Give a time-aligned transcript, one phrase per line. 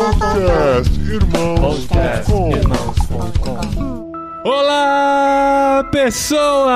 [0.00, 0.88] Podcast
[2.56, 3.99] Irmãos.com
[4.42, 6.70] Olá, pessoas!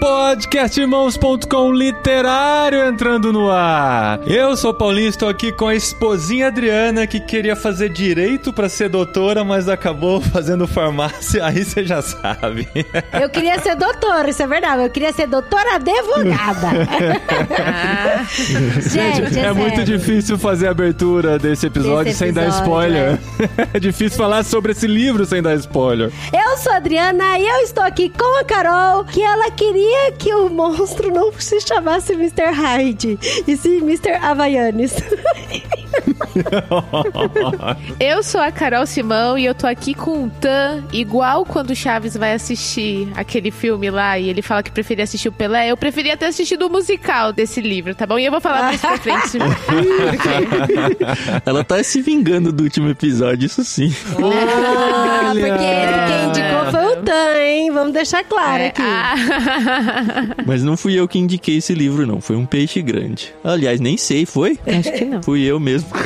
[0.00, 4.18] Podcastirmãos.com literário entrando no ar.
[4.26, 8.88] Eu sou Paulinho, estou aqui com a esposinha Adriana que queria fazer direito para ser
[8.88, 12.66] doutora, mas acabou fazendo farmácia, aí você já sabe.
[13.12, 14.82] Eu queria ser doutora, isso é verdade.
[14.82, 16.70] Eu queria ser doutora advogada.
[18.82, 19.96] Gente, é, muito sério.
[19.96, 23.16] difícil fazer a abertura desse episódio, Desse sem dar episódio, spoiler.
[23.72, 25.67] É difícil falar sobre esse livro sem dar spoiler.
[26.32, 30.32] Eu sou a Adriana e eu estou aqui com a Carol, que ela queria que
[30.34, 32.50] o monstro não se chamasse Mr.
[32.52, 34.12] Hyde, e sim Mr.
[34.22, 34.94] Havaianes.
[38.00, 41.76] Eu sou a Carol Simão e eu tô aqui com o Tan, igual quando o
[41.76, 45.68] Chaves vai assistir aquele filme lá e ele fala que preferia assistir o Pelé.
[45.68, 48.18] Eu preferia ter assistido o musical desse livro, tá bom?
[48.18, 49.38] E eu vou falar mais pra frente.
[51.44, 53.94] Ela tá se vingando do último episódio, isso sim.
[54.12, 57.70] Ah, porque esse quem indicou foi o Tan, hein?
[57.72, 58.82] Vamos deixar claro É, aqui.
[58.82, 59.14] ah,
[60.46, 62.20] Mas não fui eu que indiquei esse livro, não.
[62.20, 63.32] Foi um peixe grande.
[63.44, 64.58] Aliás, nem sei, foi?
[64.66, 65.22] acho que não.
[65.22, 65.88] Fui eu mesmo.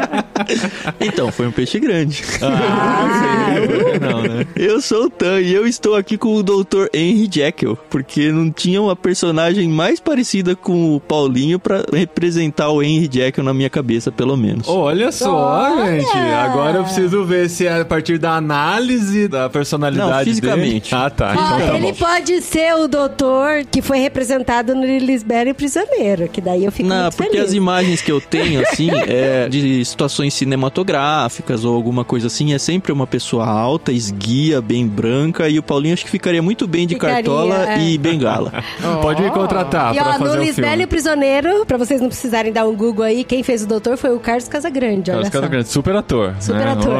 [1.00, 2.22] então, foi um peixe grande.
[2.42, 3.54] Ah,
[4.00, 4.46] não, né?
[4.56, 6.86] Eu sou o Tan e eu estou aqui com o Dr.
[6.92, 12.82] Henry Jekyll, porque não tinha uma personagem mais parecida com o Paulinho pra representar o
[12.82, 14.68] Henry Jekyll na minha cabeça, pelo menos.
[14.68, 16.00] Olha só, Olha!
[16.00, 16.16] gente.
[16.16, 20.90] Agora eu preciso ver se é a partir da análise da personalidade Não, fisicamente.
[20.90, 21.02] dele.
[21.04, 21.28] Ah, tá.
[21.30, 21.98] Ó, então tá ele bom.
[21.98, 27.02] pode ser o doutor que foi representado no Lisbelo Prisioneiro, que daí eu fico Não,
[27.02, 27.48] muito porque feliz.
[27.48, 32.58] as imagens que eu tenho, assim, é de situações cinematográficas ou alguma coisa assim, é
[32.58, 36.86] sempre uma pessoa alta, esguia, bem branca, e o Paulinho acho que ficaria muito bem
[36.86, 37.82] de Ficaria, cartola é.
[37.82, 38.52] e bengala.
[39.02, 40.86] Pode me contratar E pra ó, no fazer o Lisbelo filme.
[40.86, 44.20] Prisioneiro, pra vocês não precisarem dar um Google aí, quem fez o doutor foi o
[44.20, 45.32] Carlos Casagrande, olha Carlos só.
[45.32, 46.34] Casagrande, super ator.
[46.40, 46.72] Super né?
[46.72, 46.96] ator.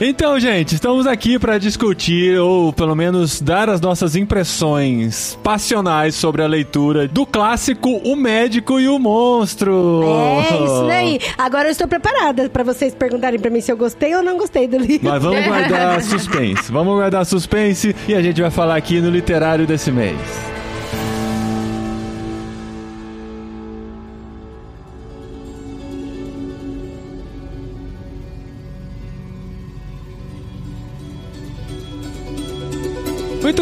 [0.00, 6.42] então, gente, estamos aqui para discutir, ou pelo menos dar as nossas impressões passionais sobre
[6.42, 10.02] a leitura do clássico O Médico e o Monstro.
[10.04, 11.20] É, isso daí.
[11.36, 14.66] Agora eu estou preparada pra vocês perguntarem pra mim se eu gostei ou não gostei
[14.66, 15.08] do livro.
[15.08, 16.70] Mas vamos guardar suspense.
[16.72, 20.51] Vamos guardar suspense e a gente vai falar aqui no literário desse mês.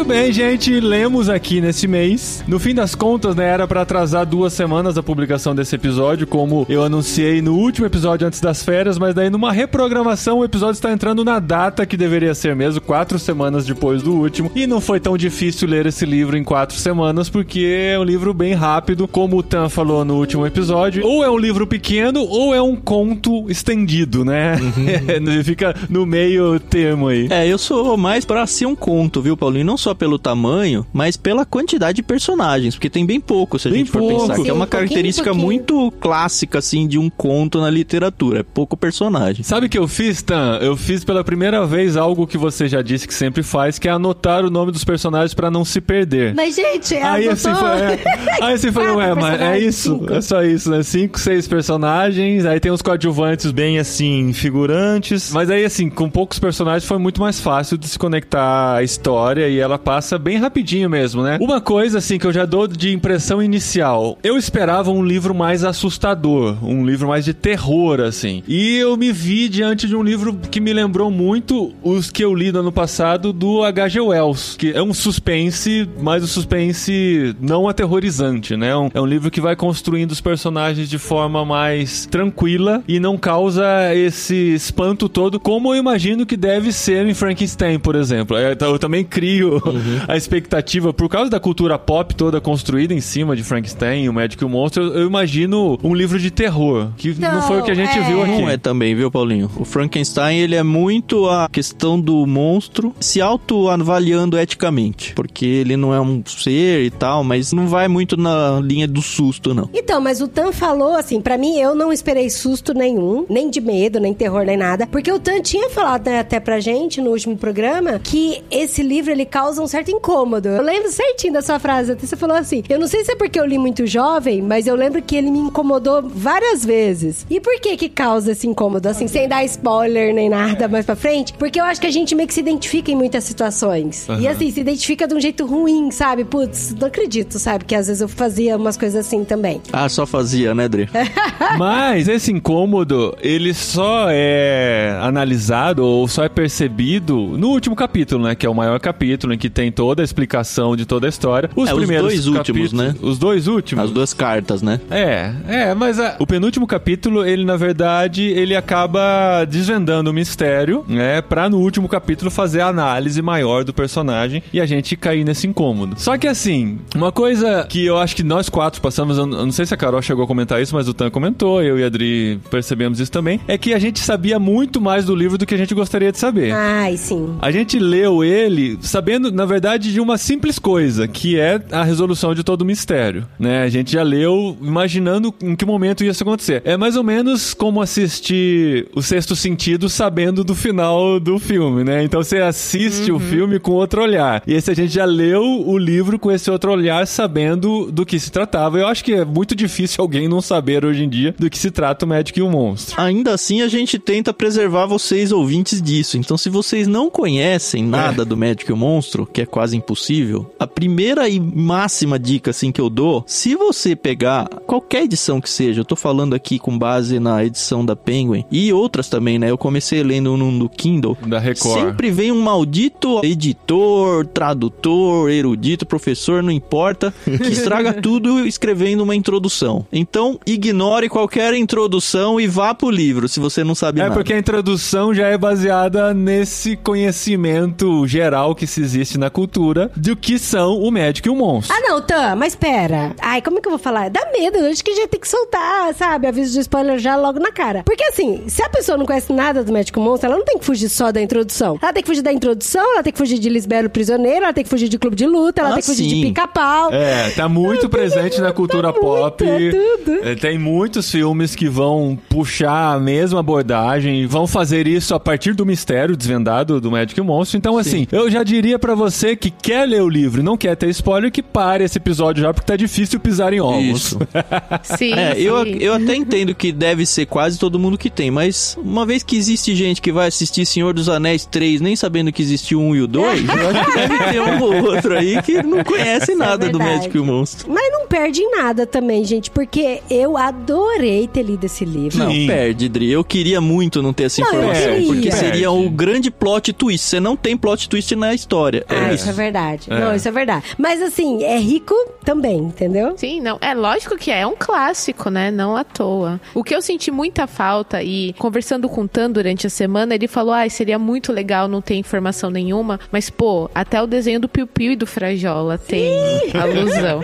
[0.01, 2.43] Muito bem, gente, lemos aqui nesse mês.
[2.47, 6.65] No fim das contas, né, era pra atrasar duas semanas a publicação desse episódio, como
[6.67, 10.91] eu anunciei no último episódio antes das férias, mas daí numa reprogramação o episódio está
[10.91, 14.51] entrando na data que deveria ser mesmo, quatro semanas depois do último.
[14.55, 18.33] E não foi tão difícil ler esse livro em quatro semanas, porque é um livro
[18.33, 21.05] bem rápido, como o Tan falou no último episódio.
[21.05, 24.55] Ou é um livro pequeno, ou é um conto estendido, né?
[25.45, 27.27] Fica no meio termo aí.
[27.29, 29.65] É, eu sou mais pra ser um conto, viu, Paulinho?
[29.65, 33.71] Não só pelo tamanho, mas pela quantidade de personagens, porque tem bem pouco, se a
[33.71, 34.21] Bem gente for pouco.
[34.21, 34.35] pensar.
[34.35, 35.45] Sim, que é uma um pouquinho, característica pouquinho.
[35.45, 38.39] muito clássica, assim, de um conto na literatura.
[38.39, 39.43] É pouco personagem.
[39.43, 40.57] Sabe o que eu fiz, Tan?
[40.61, 43.91] Eu fiz pela primeira vez algo que você já disse que sempre faz, que é
[43.91, 46.33] anotar o nome dos personagens pra não se perder.
[46.35, 47.99] Mas, gente, ela Aí assim foi, é.
[48.41, 50.13] aí assim foi, ué, mas é isso, cinco.
[50.13, 50.83] é só isso, né?
[50.83, 56.39] Cinco, seis personagens, aí tem uns coadjuvantes bem assim, figurantes, mas aí assim, com poucos
[56.39, 60.89] personagens foi muito mais fácil de se conectar à história e ela passa bem rapidinho
[60.89, 61.37] mesmo, né?
[61.41, 65.63] Uma coisa assim que eu já dou de impressão inicial, eu esperava um livro mais
[65.63, 68.43] assustador, um livro mais de terror assim.
[68.47, 72.33] E eu me vi diante de um livro que me lembrou muito os que eu
[72.33, 73.99] li no ano passado do H.G.
[73.99, 78.75] Wells, que é um suspense, mas o suspense não aterrorizante, né?
[78.75, 83.17] Um- é um livro que vai construindo os personagens de forma mais tranquila e não
[83.17, 83.63] causa
[83.95, 88.37] esse espanto todo, como eu imagino que deve ser em Frankenstein, por exemplo.
[88.37, 89.61] É, então Eu também crio
[90.07, 94.43] a expectativa, por causa da cultura pop toda construída em cima de Frankenstein, o Médico
[94.43, 97.71] e o Monstro, eu imagino um livro de terror, que não, Não, foi o que
[97.71, 98.01] a gente é.
[98.03, 98.31] viu aqui.
[98.31, 99.49] Não é também, viu, Paulinho?
[99.57, 105.13] O Frankenstein, ele é muito a questão do monstro se autoavaliando eticamente.
[105.13, 109.01] Porque ele não é um ser e tal, mas não vai muito na linha do
[109.01, 109.69] susto, não.
[109.73, 113.59] Então, mas o Tan falou assim, pra mim eu não esperei susto nenhum, nem de
[113.59, 117.09] medo, nem terror, nem nada, porque o Tan tinha falado né, até pra gente no
[117.11, 120.47] último programa que esse livro ele causa causa um certo incômodo.
[120.47, 123.15] Eu lembro certinho da sua frase, até você falou assim, eu não sei se é
[123.15, 127.25] porque eu li muito jovem, mas eu lembro que ele me incomodou várias vezes.
[127.29, 128.87] E por que que causa esse incômodo?
[128.87, 132.15] Assim, sem dar spoiler nem nada mais pra frente, porque eu acho que a gente
[132.15, 134.07] meio que se identifica em muitas situações.
[134.19, 136.23] E assim, se identifica de um jeito ruim, sabe?
[136.23, 137.65] Putz, não acredito, sabe?
[137.65, 139.61] Que às vezes eu fazia umas coisas assim também.
[139.73, 140.87] Ah, só fazia, né, Dre?
[141.57, 148.35] Mas esse incômodo, ele só é analisado ou só é percebido no último capítulo, né?
[148.35, 151.49] Que é o maior capítulo, em que tem toda a explicação de toda a história.
[151.55, 152.95] Os É, os primeiros dois últimos, né?
[153.01, 153.83] Os dois últimos.
[153.85, 154.79] As duas cartas, né?
[154.89, 160.85] É, é, mas a- o penúltimo capítulo, ele na verdade, ele acaba desvendando o mistério,
[160.87, 165.23] né, pra no último capítulo fazer a análise maior do personagem e a gente cair
[165.23, 165.95] nesse incômodo.
[165.97, 169.65] Só que assim, uma coisa que eu acho que nós quatro passamos, eu não sei
[169.65, 172.39] se a Carol chegou a comentar isso, mas o Tan comentou, eu e a Adri
[172.51, 175.57] percebemos isso também, é que a gente sabia muito mais do livro do que a
[175.57, 176.51] gente gostaria de saber.
[176.53, 177.35] Ai, sim.
[177.41, 182.33] A gente leu ele sabendo, na verdade, de uma simples coisa, que é a resolução
[182.33, 183.63] de todo o mistério, né?
[183.63, 186.61] A gente já leu imaginando em que momento ia isso acontecer.
[186.65, 192.03] É mais ou menos como assistir O Sexto Sentido sabendo do final do filme, né?
[192.03, 194.43] Então você assiste o filme com outro olhar.
[194.45, 198.19] E esse a gente já leu o livro com esse outro olhar sabendo do que
[198.19, 198.77] se tratava.
[198.77, 201.71] Eu acho que é muito difícil alguém não saber hoje em dia do que se
[201.71, 202.99] trata o médico e o monstro.
[203.01, 206.17] Ainda assim, a gente tenta preservar vocês ouvintes disso.
[206.17, 210.51] Então, se vocês não conhecem nada do Médico e o Monstro, que é quase impossível,
[210.59, 215.49] a primeira e máxima dica assim que eu dou, se você pegar qualquer edição que
[215.49, 219.49] seja, eu tô falando aqui com base na edição da Penguin e outras também, né?
[219.49, 221.17] Eu comecei lendo um no Kindle.
[221.25, 221.79] Da Record.
[221.79, 229.15] Sempre vem um maldito editor, tradutor, erudito, professor, não importa, que estraga tudo escrevendo uma
[229.15, 229.85] introdução.
[229.91, 234.15] Então, ignore qualquer introdução e vá pro livro, se você não sabe É nada.
[234.15, 240.15] porque a introdução já é baseada nesse conhecimento geral que se existe na cultura do
[240.15, 241.75] que são o médico e o monstro.
[241.75, 243.13] Ah, não, Tam, mas pera.
[243.21, 244.09] Ai, como é que eu vou falar?
[244.09, 246.27] Dá medo, eu acho que já tem que soltar, sabe?
[246.27, 247.83] Aviso de spoiler já logo na cara.
[247.83, 250.65] Porque assim, se a pessoa não conhece nada do Médico Monstro, ela não tem que
[250.65, 251.77] fugir só da introdução.
[251.81, 254.63] Ela tem que fugir da introdução, ela tem que fugir de Lisbelo Prisioneiro, ela tem
[254.63, 256.21] que fugir de Clube de Luta, ela Ah, tem que fugir de sim.
[256.23, 256.91] pica-pau.
[256.93, 259.43] É, tá muito presente na cultura Tá muito, pop.
[259.45, 260.11] é tudo.
[260.27, 265.19] É, Tem muitos filmes que vão puxar a mesma abordagem e vão fazer isso a
[265.19, 267.57] partir do mistério desvendado do Médico e o Monstro.
[267.57, 270.75] Então, assim, eu já diria pra você que quer ler o livro e não quer
[270.75, 273.81] ter spoiler que pare esse episódio já, porque tá difícil pisar em ovos.
[273.83, 274.19] Isso.
[274.97, 275.41] Sim, É, sim.
[275.41, 279.23] eu, eu até entendo que deve ser quase todo mundo que tem, mas uma vez
[279.23, 282.79] que existe gente que vai assistir Senhor dos Anéis 3 nem sabendo que existe o
[282.81, 285.83] 1 e o 2, eu acho que deve ter um ou outro aí que não
[285.83, 286.77] conhece Isso é nada do.
[286.81, 287.71] Médico e o Monstro.
[287.71, 292.17] Mas não perde em nada também, gente, porque eu adorei ter lido esse livro.
[292.17, 292.47] Não, Sim.
[292.47, 293.11] perde, Dri.
[293.11, 297.05] Eu queria muito não ter essa Não, informação, porque seria o grande plot twist.
[297.07, 298.85] Você não tem plot twist na história.
[298.93, 299.29] É Ah, isso.
[299.29, 299.91] é verdade.
[299.91, 299.99] É.
[299.99, 300.65] Não, isso é verdade.
[300.77, 301.93] Mas assim, é rico
[302.23, 303.13] também, entendeu?
[303.17, 303.57] Sim, não.
[303.61, 305.51] É lógico que é um clássico, né?
[305.51, 306.39] Não à toa.
[306.53, 310.27] O que eu senti muita falta e conversando com o Tan durante a semana, ele
[310.27, 314.47] falou: ah, seria muito legal não ter informação nenhuma, mas pô, até o desenho do
[314.49, 316.11] Piu Piu e do Frajola tem
[316.53, 317.21] alusão.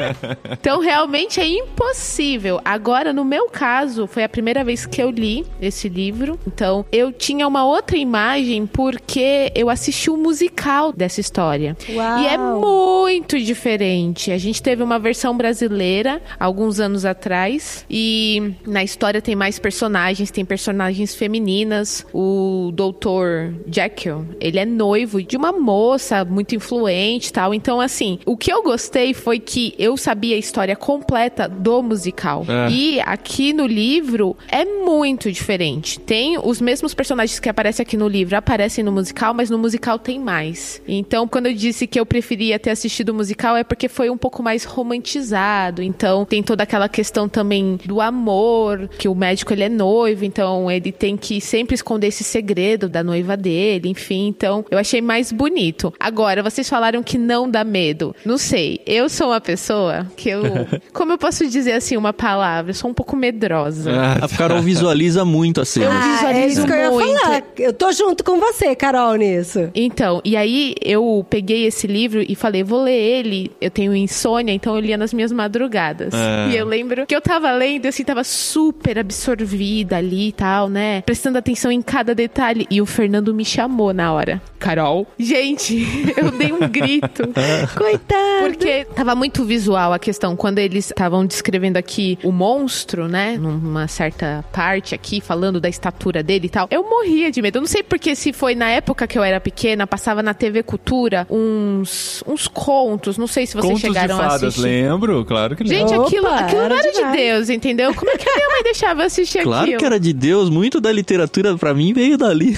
[0.52, 2.60] Então realmente é impossível.
[2.64, 6.40] Agora, no meu caso, foi a primeira vez que eu li esse livro.
[6.46, 11.57] Então, eu tinha uma outra imagem porque eu assisti o musical dessa história.
[11.90, 12.20] Uau.
[12.20, 14.32] E é muito diferente.
[14.32, 20.32] A gente teve uma versão brasileira alguns anos atrás e na história tem mais personagens,
[20.32, 22.06] tem personagens femininas.
[22.14, 27.54] O doutor Jekyll, ele é noivo de uma moça muito influente, e tal.
[27.54, 32.46] Então assim, o que eu gostei foi que eu sabia a história completa do musical.
[32.48, 32.70] É.
[32.70, 36.00] E aqui no livro é muito diferente.
[36.00, 39.98] Tem os mesmos personagens que aparecem aqui no livro, aparecem no musical, mas no musical
[40.00, 40.82] tem mais.
[40.88, 44.18] Então, quando eu disse que eu preferia ter assistido o musical, é porque foi um
[44.18, 45.84] pouco mais romantizado.
[45.84, 50.70] Então, tem toda aquela questão também do amor, que o médico ele é noivo, então
[50.72, 54.28] ele tem que sempre esconder esse segredo da noiva dele, enfim.
[54.28, 55.94] Então, eu achei mais bonito.
[56.00, 58.16] Agora, vocês falaram que não dá medo.
[58.26, 60.42] Não sei, eu sou uma pessoa que eu.
[60.92, 62.72] Como eu posso dizer assim uma palavra?
[62.72, 63.92] Eu sou um pouco medrosa.
[63.92, 65.86] Ah, A Carol visualiza muito a cena.
[65.86, 67.20] Eu Ah, é visualizo isso que eu ia muito.
[67.22, 67.44] falar.
[67.60, 69.70] Eu tô junto com você, Carol, nisso.
[69.76, 73.52] Então, e aí eu peguei esse livro e falei, vou ler ele.
[73.62, 76.14] Eu tenho insônia, então eu lia nas minhas madrugadas.
[76.14, 76.50] É.
[76.52, 81.02] E eu lembro que eu tava lendo, assim, tava super absorvida ali e tal, né?
[81.02, 82.66] Prestando atenção em cada detalhe.
[82.70, 84.42] E o Fernando me chamou na hora.
[84.60, 85.08] Carol?
[85.18, 85.86] Gente,
[86.18, 87.24] eu dei um grito.
[87.78, 88.44] Coitado.
[88.44, 90.36] Porque tava muito visual a questão.
[90.36, 93.38] Quando eles estavam descrevendo aqui o monstro, né?
[93.38, 96.68] Numa certa parte aqui, falando da estatura dele e tal.
[96.72, 97.58] Eu morria de medo.
[97.58, 100.64] Eu não sei porque se foi na época que eu era pequena, passava na TV
[100.64, 103.18] Cultura literatura uns, uns contos.
[103.18, 104.62] Não sei se vocês Contos de chegaram a fadas, assistir.
[104.62, 105.78] lembro, claro que lembro.
[105.90, 107.18] Gente, Opa, aquilo, aquilo era não era de.
[107.18, 107.94] Deus, entendeu?
[107.94, 109.80] Como é que a minha mãe deixava eu assistir Claro aquilo?
[109.80, 112.58] que era de Deus, muito da literatura pra mim veio dali.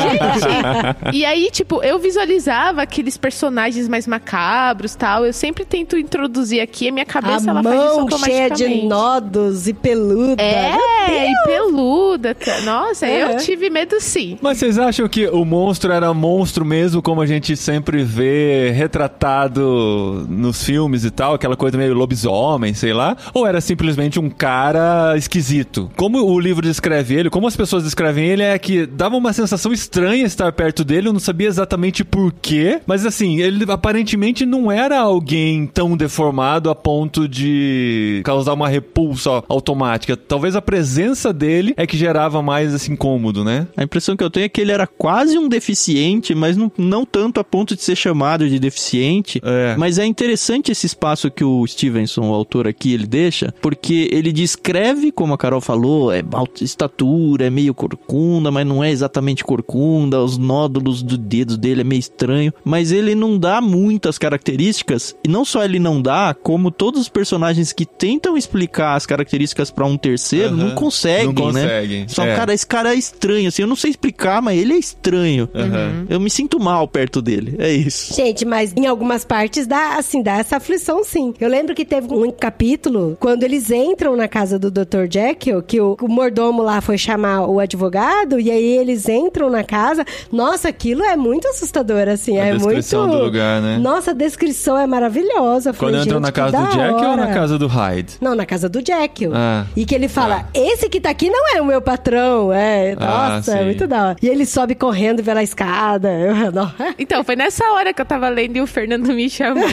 [0.00, 5.26] Gente, e aí, tipo, eu visualizava aqueles personagens mais macabros tal.
[5.26, 8.82] Eu sempre tento introduzir aqui, a minha cabeça a ela faz isso mão cheia de
[8.86, 10.40] nodos e peluda.
[10.42, 12.36] É, e peluda.
[12.64, 13.36] Nossa, eu Uhum.
[13.36, 14.38] tive medo sim.
[14.40, 20.26] Mas vocês acham que o monstro era monstro mesmo, como a gente sempre vê retratado
[20.28, 23.16] nos filmes e tal, aquela coisa meio lobisomem, sei lá?
[23.34, 25.90] Ou era simplesmente um cara esquisito?
[25.96, 29.72] Como o livro descreve ele, como as pessoas descrevem ele, é que dava uma sensação
[29.72, 34.98] estranha estar perto dele, eu não sabia exatamente porquê, mas assim, ele aparentemente não era
[34.98, 40.16] alguém tão deformado a ponto de causar uma repulsa automática.
[40.16, 43.66] Talvez a presença dele é que gerava mais esse incômodo, né?
[43.76, 47.04] A impressão que eu tenho é que ele era quase um deficiente, mas não, não
[47.04, 49.40] tanto a ponto de ser chamado de deficiente.
[49.44, 49.74] É.
[49.76, 54.32] Mas é interessante esse espaço que o Stevenson, o autor aqui, ele deixa, porque ele
[54.32, 59.44] descreve, como a Carol falou, é alta estatura, é meio corcunda, mas não é exatamente
[59.44, 65.14] corcunda, os nódulos dos dedos dele é meio estranho, mas ele não dá muitas características,
[65.24, 69.70] e não só ele não dá, como todos os personagens que tentam explicar as características
[69.70, 70.56] pra um terceiro Aham.
[70.56, 71.62] não conseguem, Não né?
[71.62, 72.34] conseguem, Só, é.
[72.36, 75.48] cara, esse cara é estranho, assim, eu não sei explicar, mas ele é estranho.
[75.54, 76.06] Aham.
[76.08, 78.14] Eu me sinto mal perto dele, é isso.
[78.14, 81.34] Gente, mas em algumas partes dá, assim, dá essa aflição, sim.
[81.40, 85.06] Eu lembro que teve um capítulo, quando eles entram na casa do Dr.
[85.10, 89.64] Jekyll, que o, o mordomo lá foi chamar o advogado, e aí eles entram na
[89.64, 90.04] casa.
[90.32, 92.38] Nossa, aquilo é muito assustador, assim.
[92.38, 93.18] A é descrição muito...
[93.18, 93.78] do lugar, né?
[93.78, 95.72] Nossa, a descrição é maravilhosa.
[95.72, 98.16] Quando falei, entram na casa do Jack ou na casa do Hyde?
[98.20, 99.32] Não, na casa do Jekyll.
[99.34, 99.66] Ah.
[99.76, 102.52] E que ele fala, esse que tá aqui não é o meu patrão.
[102.52, 104.16] É, Ah, nossa, é muito da hora.
[104.22, 106.10] E ele sobe correndo pela escada.
[106.20, 106.50] Eu.
[106.98, 109.64] Então, foi nessa hora que eu tava lendo e o Fernando me chamou.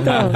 [0.00, 0.30] então,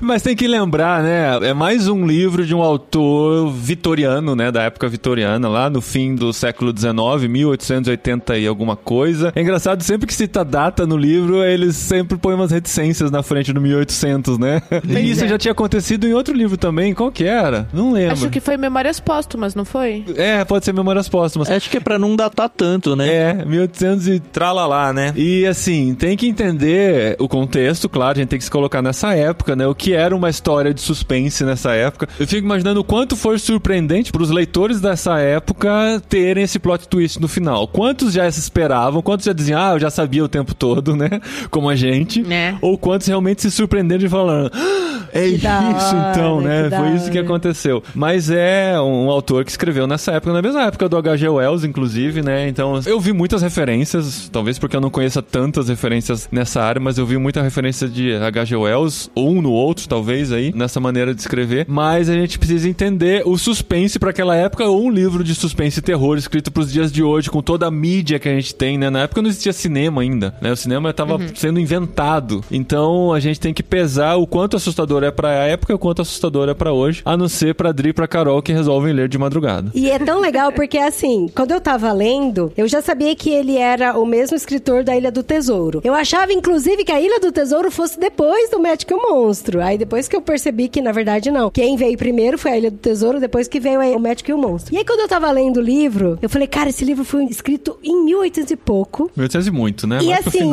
[0.00, 1.38] Mas tem que lembrar, né?
[1.42, 4.50] É mais um livro de um autor vitoriano, né?
[4.50, 9.32] Da época vitoriana, lá no fim do século XIX, 1880 e alguma coisa.
[9.34, 13.52] É engraçado, sempre que cita data no livro, eles sempre põem umas reticências na frente
[13.52, 14.62] do 1800, né?
[14.88, 15.28] E isso é.
[15.28, 16.94] já tinha acontecido em outro livro também.
[16.94, 17.68] Qual que era?
[17.72, 18.12] Não lembro.
[18.12, 20.04] Acho que foi Memórias Póstumas, não foi?
[20.16, 21.50] É, pode ser Memórias Póstumas.
[21.50, 23.08] Acho que é pra não datar tanto, né?
[23.08, 25.12] É, 1800 e tralalá, né?
[25.16, 29.14] E assim, tem que entender o contexto, claro, a gente tem que se colocar nessa
[29.14, 29.66] época, né?
[29.66, 32.08] O que era uma história de suspense nessa época.
[32.18, 37.20] Eu fico imaginando o quanto foi surpreendente pros leitores dessa época terem esse plot twist
[37.20, 37.66] no final.
[37.68, 41.08] Quantos já se esperavam, quantos já diziam, ah, eu já sabia o tempo todo, né?
[41.50, 42.22] Como a gente.
[42.22, 42.56] Né?
[42.60, 46.70] Ou quantos realmente se surpreenderam de falar, "Ah, é Que isso da então, hora, né?
[46.70, 47.26] que Foi isso que hora.
[47.26, 47.82] aconteceu.
[47.94, 51.28] Mas é um autor que escreveu nessa época, na mesma época do H.G.
[51.28, 52.48] Wells, inclusive, né?
[52.48, 55.22] Então, eu vi muitas referências, talvez porque eu não conheça
[55.58, 58.56] tantas referências nessa área, mas eu vi muita referência de H.G.
[58.56, 61.66] Wells, ou um no outro, talvez, aí, nessa maneira de escrever.
[61.68, 65.80] Mas a gente precisa entender o suspense para aquela época, ou um livro de suspense
[65.80, 68.78] e terror escrito pros dias de hoje, com toda a mídia que a gente tem,
[68.78, 68.88] né?
[68.88, 70.52] Na época não existia cinema ainda, né?
[70.52, 72.44] O cinema estava sendo inventado.
[72.50, 76.02] Então, a gente tem que pesar o quanto assustador é pra época e o quanto
[76.02, 79.08] assustador é pra hoje, a não ser pra Dri e pra Carol que resolvem ler
[79.08, 79.70] de madrugada.
[79.74, 83.56] E é tão legal porque, assim, quando eu tava lendo, eu já sabia que ele
[83.56, 85.47] era o mesmo escritor da Ilha do Tesouro.
[85.84, 89.60] Eu achava, inclusive, que a Ilha do Tesouro fosse depois do Médico e o Monstro.
[89.62, 91.50] Aí depois que eu percebi que, na verdade, não.
[91.50, 94.38] Quem veio primeiro foi a Ilha do Tesouro, depois que veio o Médico e o
[94.38, 94.74] Monstro.
[94.74, 97.78] E aí, quando eu tava lendo o livro, eu falei, cara, esse livro foi escrito
[97.82, 99.10] em 1800 e pouco.
[99.16, 99.98] 1800 e muito, né?
[100.02, 100.48] E Mais pro assim,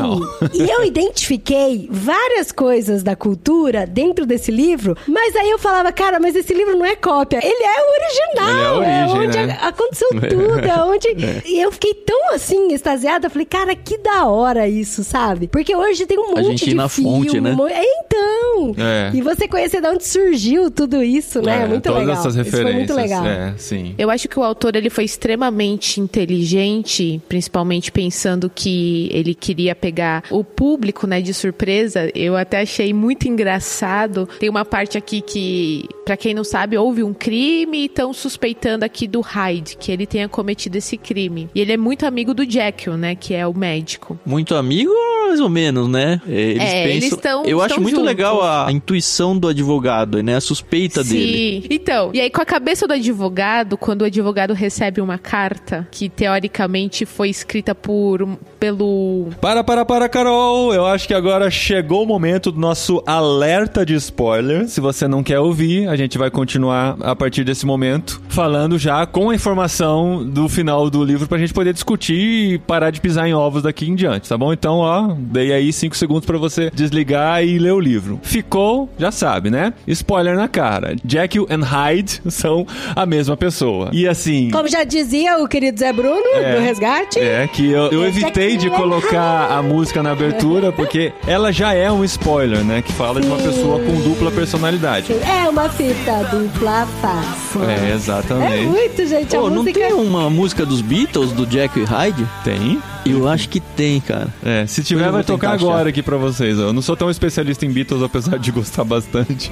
[0.53, 6.19] e eu identifiquei várias coisas da cultura dentro desse livro, mas aí eu falava, cara,
[6.19, 9.47] mas esse livro não é cópia, ele é o original, Ele é a origem, onde
[9.47, 9.57] né?
[9.61, 11.05] aconteceu tudo, é onde...
[11.45, 15.47] E eu fiquei tão assim, extasiada, falei, cara, que da hora isso, sabe?
[15.47, 17.51] Porque hoje tem um monte gente ir de na filme, fonte, né?
[17.51, 18.73] um monte- É, então!
[18.77, 19.11] É.
[19.13, 21.63] E você conhecer de onde surgiu tudo isso, né?
[21.63, 22.15] É, muito todas legal.
[22.15, 22.63] essas Isso referências.
[22.63, 23.25] foi muito legal.
[23.25, 23.93] É, sim.
[23.97, 30.23] Eu acho que o autor ele foi extremamente inteligente, principalmente pensando que ele queria pegar
[30.29, 32.09] o público, né, de surpresa.
[32.13, 34.27] Eu até achei muito engraçado.
[34.39, 38.85] Tem uma parte aqui que, pra quem não sabe, houve um crime e estão suspeitando
[38.85, 41.49] aqui do Hyde que ele tenha cometido esse crime.
[41.55, 44.17] E ele é muito amigo do Jekyll, né, que é o médico.
[44.25, 46.19] Muito amigo, mais ou menos, né?
[46.27, 48.05] Eles É, eles tão- Eu acho muito juntos.
[48.05, 50.35] legal a, a intuição do advogado, né?
[50.35, 51.61] A suspeita dele.
[51.61, 51.67] Sim.
[51.69, 56.09] Então, e aí com a cabeça do advogado, quando o advogado recebe uma carta que
[56.09, 58.27] teoricamente foi escrita por
[58.59, 60.73] pelo Para, para, para, Carol!
[60.73, 64.67] Eu acho que agora chegou o momento do nosso alerta de spoiler.
[64.67, 69.05] Se você não quer ouvir, a gente vai continuar a partir desse momento, falando já
[69.05, 72.15] com a informação do final do livro pra gente poder discutir
[72.53, 74.51] e parar de pisar em ovos daqui em diante, tá bom?
[74.53, 78.19] então, ó, dei aí 5 segundos pra você desligar e ler o livro.
[78.23, 79.73] Ficou, já sabe, né?
[79.87, 80.95] Spoiler na cara.
[81.07, 83.89] Jekyll and Hyde são a mesma pessoa.
[83.91, 84.49] E assim.
[84.51, 86.55] Como já dizia o querido Zé Bruno, É.
[86.55, 87.19] do Resgate.
[87.19, 91.73] É, que eu, eu É evitei de colocar a música na abertura porque ela já
[91.73, 92.81] é um spoiler, né?
[92.81, 93.47] Que fala de uma Sim.
[93.47, 95.11] pessoa com dupla personalidade.
[95.13, 97.59] É uma fita dupla face.
[97.65, 98.65] É, É exatamente.
[98.67, 99.35] muito, gente.
[99.35, 102.25] A Pô, não música tem uma música dos Beatles, do Jack e Hyde?
[102.43, 102.79] Tem?
[103.05, 104.33] Eu acho que tem, cara.
[104.43, 106.57] É, se tiver, vai tocar agora aqui pra vocês.
[106.57, 109.51] Eu não sou tão especialista em Beatles, apesar de gostar bastante.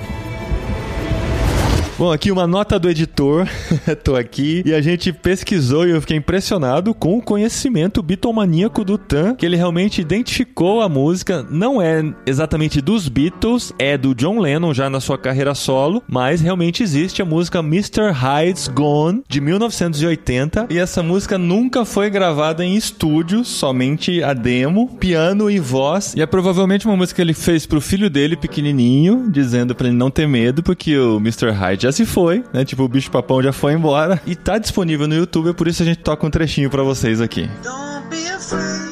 [1.95, 3.47] Bom, aqui uma nota do editor.
[4.03, 4.63] Tô aqui.
[4.65, 9.45] E a gente pesquisou e eu fiquei impressionado com o conhecimento bitomaníaco do Tan, que
[9.45, 11.45] ele realmente identificou a música.
[11.51, 16.41] Não é exatamente dos Beatles, é do John Lennon já na sua carreira solo, mas
[16.41, 18.11] realmente existe a música Mr.
[18.11, 20.67] Hyde's Gone, de 1980.
[20.71, 26.15] E essa música nunca foi gravada em estúdio, somente a demo, piano e voz.
[26.17, 29.95] E é provavelmente uma música que ele fez pro filho dele, pequenininho, dizendo pra ele
[29.95, 31.51] não ter medo, porque o Mr.
[31.51, 32.65] Hyde se foi, né?
[32.65, 34.21] Tipo, o bicho papão já foi embora.
[34.25, 37.21] E tá disponível no YouTube, é por isso a gente toca um trechinho pra vocês
[37.21, 37.49] aqui.
[37.63, 38.83] Don't be afraid.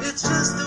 [0.00, 0.63] It's just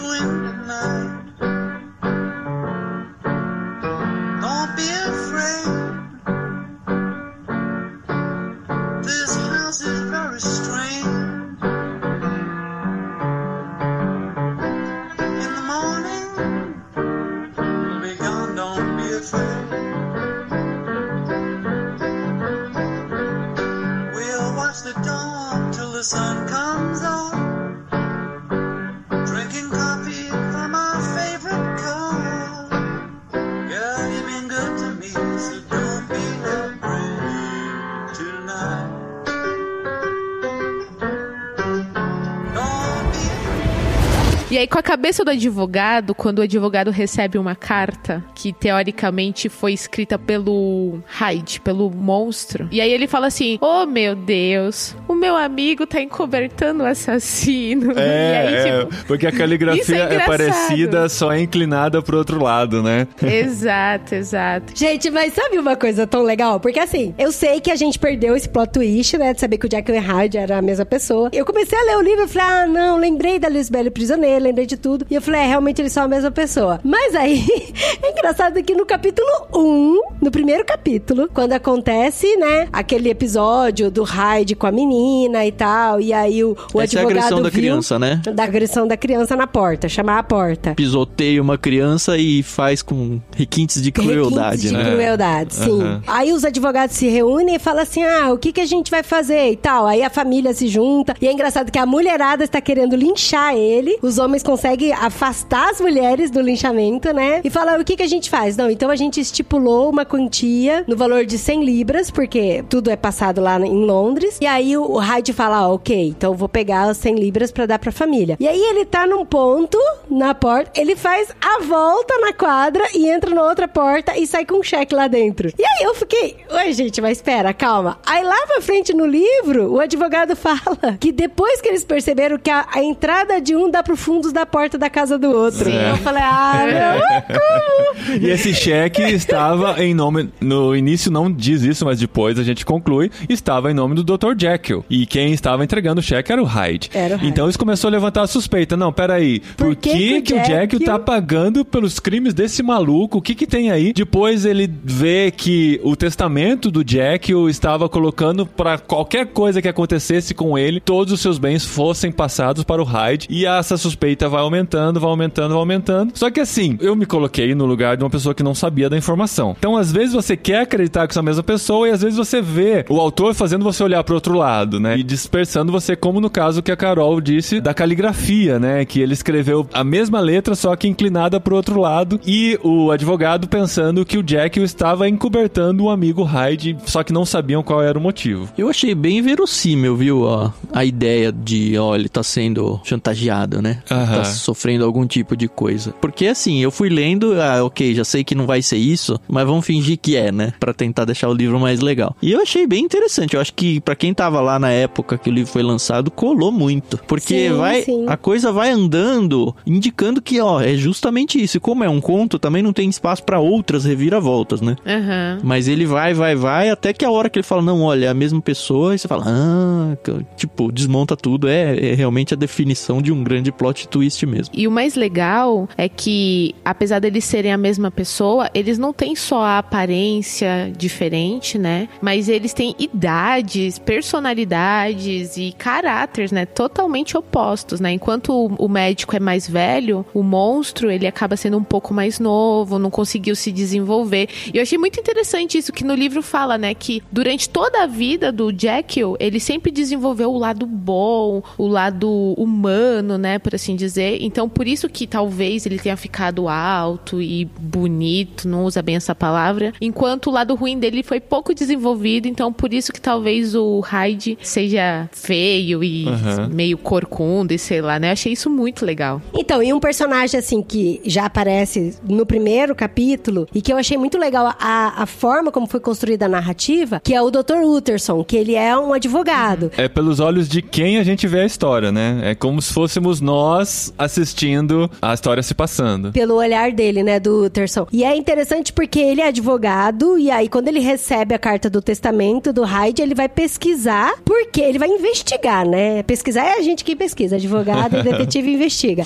[44.68, 49.48] E aí, com a cabeça do advogado, quando o advogado recebe uma carta que teoricamente
[49.48, 55.14] foi escrita pelo Hyde, pelo monstro, e aí ele fala assim: Oh meu Deus, o
[55.14, 57.92] meu amigo tá encobertando o assassino.
[57.96, 59.06] e aí, É, tipo.
[59.06, 63.08] porque a caligrafia é é, parecida, só é inclinada pro outro lado, né?
[63.22, 64.74] Exato, exato.
[64.76, 66.60] Gente, mas sabe uma coisa tão legal?
[66.60, 69.32] Porque assim, eu sei que a gente perdeu esse plot twist, né?
[69.32, 71.30] De saber que o Jack Hyde era a mesma pessoa.
[71.32, 74.66] Eu comecei a ler o livro e falei, ah, não, lembrei da Lisbeth Prisioneira, lembrei
[74.66, 74.87] de tudo.
[75.10, 76.80] E eu falei, é, realmente eles são a mesma pessoa.
[76.84, 77.46] Mas aí,
[78.02, 84.04] é engraçado que no capítulo 1, no primeiro capítulo, quando acontece, né, aquele episódio do
[84.04, 87.42] Hyde com a menina e tal, e aí o, o Essa é a advogado agressão
[87.42, 88.22] da criança, né?
[88.34, 90.74] Da agressão da criança na porta, chamar a porta.
[90.76, 94.92] Pisoteia uma criança e faz com requintes de crueldade, Requintes de né?
[94.92, 95.82] crueldade, sim.
[95.82, 96.02] Aham.
[96.08, 99.04] Aí os advogados se reúnem e falam assim: ah, o que, que a gente vai
[99.04, 99.86] fazer e tal.
[99.86, 101.16] Aí a família se junta.
[101.22, 103.98] E é engraçado que a mulherada está querendo linchar ele.
[104.02, 107.42] Os homens conseguem afastar as mulheres do linchamento, né?
[107.44, 108.58] E falam: o que, que a gente faz?
[108.58, 112.96] Não, então a gente estipulou uma quantia no valor de 100 libras, porque tudo é
[112.96, 114.38] passado lá em Londres.
[114.42, 117.80] E aí o, Hyde fala: ah, ok, então vou pegar as 100 libras pra dar
[117.80, 118.38] pra família.
[118.40, 119.78] E aí ele tá num ponto
[120.10, 124.46] na porta, ele faz a volta na quadra e entra na outra porta e sai
[124.46, 125.52] com um cheque lá dentro.
[125.58, 128.00] E aí eu fiquei, oi gente, mas espera, calma.
[128.06, 132.50] Aí lá pra frente no livro, o advogado fala que depois que eles perceberam que
[132.50, 135.66] a, a entrada de um dá pro fundo da porta da casa do outro.
[135.66, 135.76] Sim.
[135.76, 138.20] Eu falei, ah, meu, como?
[138.22, 140.30] E esse cheque estava em nome.
[140.40, 143.12] No início não diz isso, mas depois a gente conclui.
[143.30, 144.34] Estava em nome do Dr.
[144.38, 144.86] Jekyll.
[144.90, 146.90] E quem estava entregando o cheque era o Hyde.
[146.94, 147.28] Era o Hyde.
[147.28, 148.76] Então isso começou a levantar a suspeita.
[148.76, 149.40] Não, peraí.
[149.56, 153.18] Por, Por que, que que, o Jekyll Jekyll tá pagando pelos crimes desse maluco?
[153.18, 153.94] O que que tem aí?
[153.94, 160.34] Depois ele vê que o testamento do Jekyll estava colocando para qualquer coisa que acontecesse
[160.34, 163.28] com ele, todos os seus bens fossem passados para o Hyde.
[163.30, 166.12] E essa suspeita vai aumentando, vai aumentando, vai aumentando.
[166.16, 168.98] Só que assim, eu me coloquei no lugar de uma pessoa que não sabia da
[168.98, 169.56] informação.
[169.58, 172.42] Então, às vezes você quer acreditar que são a mesma pessoa e às vezes você
[172.42, 174.98] vê o autor fazendo você olhar para outro lado, né?
[174.98, 178.86] E dispersando você, como no caso que a Carol disse da caligrafia, né?
[178.86, 182.20] Que ele escreveu a mesma letra, só que inclinada pro outro lado.
[182.26, 187.26] E o advogado pensando que o Jekyll estava encobertando o amigo Hyde, só que não
[187.26, 188.50] sabiam qual era o motivo.
[188.58, 190.28] Eu achei bem verossímil, viu?
[190.28, 193.82] ó, a ideia de, ó, ele tá sendo chantageado, né?
[193.90, 194.18] Aham.
[194.18, 195.94] tá sofrendo algum tipo de coisa.
[196.02, 199.46] Porque assim, eu fui lendo, ah, ok, já sei que não vai ser isso, mas
[199.46, 200.54] vamos fingir que é, né?
[200.60, 202.16] Pra tentar deixar o livro mais legal.
[202.22, 203.36] E eu achei bem interessante.
[203.36, 206.52] Eu acho que pra quem tava lá na época que o livro foi lançado, colou
[206.52, 206.98] muito.
[207.08, 208.06] Porque Sim, vai, sim.
[208.08, 211.58] a coisa vai andando, indicando que, ó, é justamente isso.
[211.58, 214.76] E como é um conto, também não tem espaço pra outras reviravoltas, né?
[214.86, 215.40] Aham.
[215.44, 218.10] Mas ele vai, vai, vai, até que a hora que ele fala, não, olha, é
[218.10, 219.98] a mesma pessoa, e você fala, ah,
[220.36, 221.48] tipo, desmonta tudo.
[221.48, 224.54] É, é realmente a definição de um grande plot twist mesmo.
[224.56, 229.16] E o mais legal é que, apesar deles serem a mesma pessoa, eles não têm
[229.16, 231.90] só a aparência diferente, né?
[232.02, 236.46] Mas eles têm idades, personalidades e caráteres, né?
[236.46, 237.92] Totalmente opostos, né?
[237.92, 242.78] Enquanto o, médico é mais velho, o monstro, ele acaba sendo um pouco mais novo,
[242.78, 244.30] não conseguiu se desenvolver.
[244.54, 246.74] E eu achei muito interessante isso que no livro fala, né?
[246.74, 252.34] Que durante toda a vida do Jekyll, ele sempre desenvolveu o lado bom, o lado
[252.38, 253.40] humano, né?
[253.40, 254.17] Por assim dizer.
[254.22, 259.14] Então, por isso que talvez ele tenha ficado alto e bonito, não usa bem essa
[259.16, 259.74] palavra.
[259.80, 262.28] Enquanto o lado ruim dele foi pouco desenvolvido.
[262.28, 266.50] Então, por isso que talvez o Hyde seja feio e Aham.
[266.52, 268.10] meio corcunda e sei lá, né?
[268.10, 269.22] Eu achei isso muito legal.
[269.34, 273.98] Então, e um personagem assim que já aparece no primeiro capítulo e que eu achei
[273.98, 277.64] muito legal a, a forma como foi construída a narrativa, que é o Dr.
[277.64, 279.72] Utterson, que ele é um advogado.
[279.78, 282.20] É pelos olhos de quem a gente vê a história, né?
[282.24, 286.12] É como se fôssemos nós assistindo a história se passando.
[286.12, 287.88] Pelo olhar dele, né, do Utterson.
[287.92, 291.82] E é interessante porque ele é advogado, e aí quando ele recebe a carta do
[291.82, 296.04] testamento do Hyde, ele vai pesquisar, porque ele vai investigar, né?
[296.04, 299.04] Pesquisar é a gente que pesquisa, advogado e detetive investiga.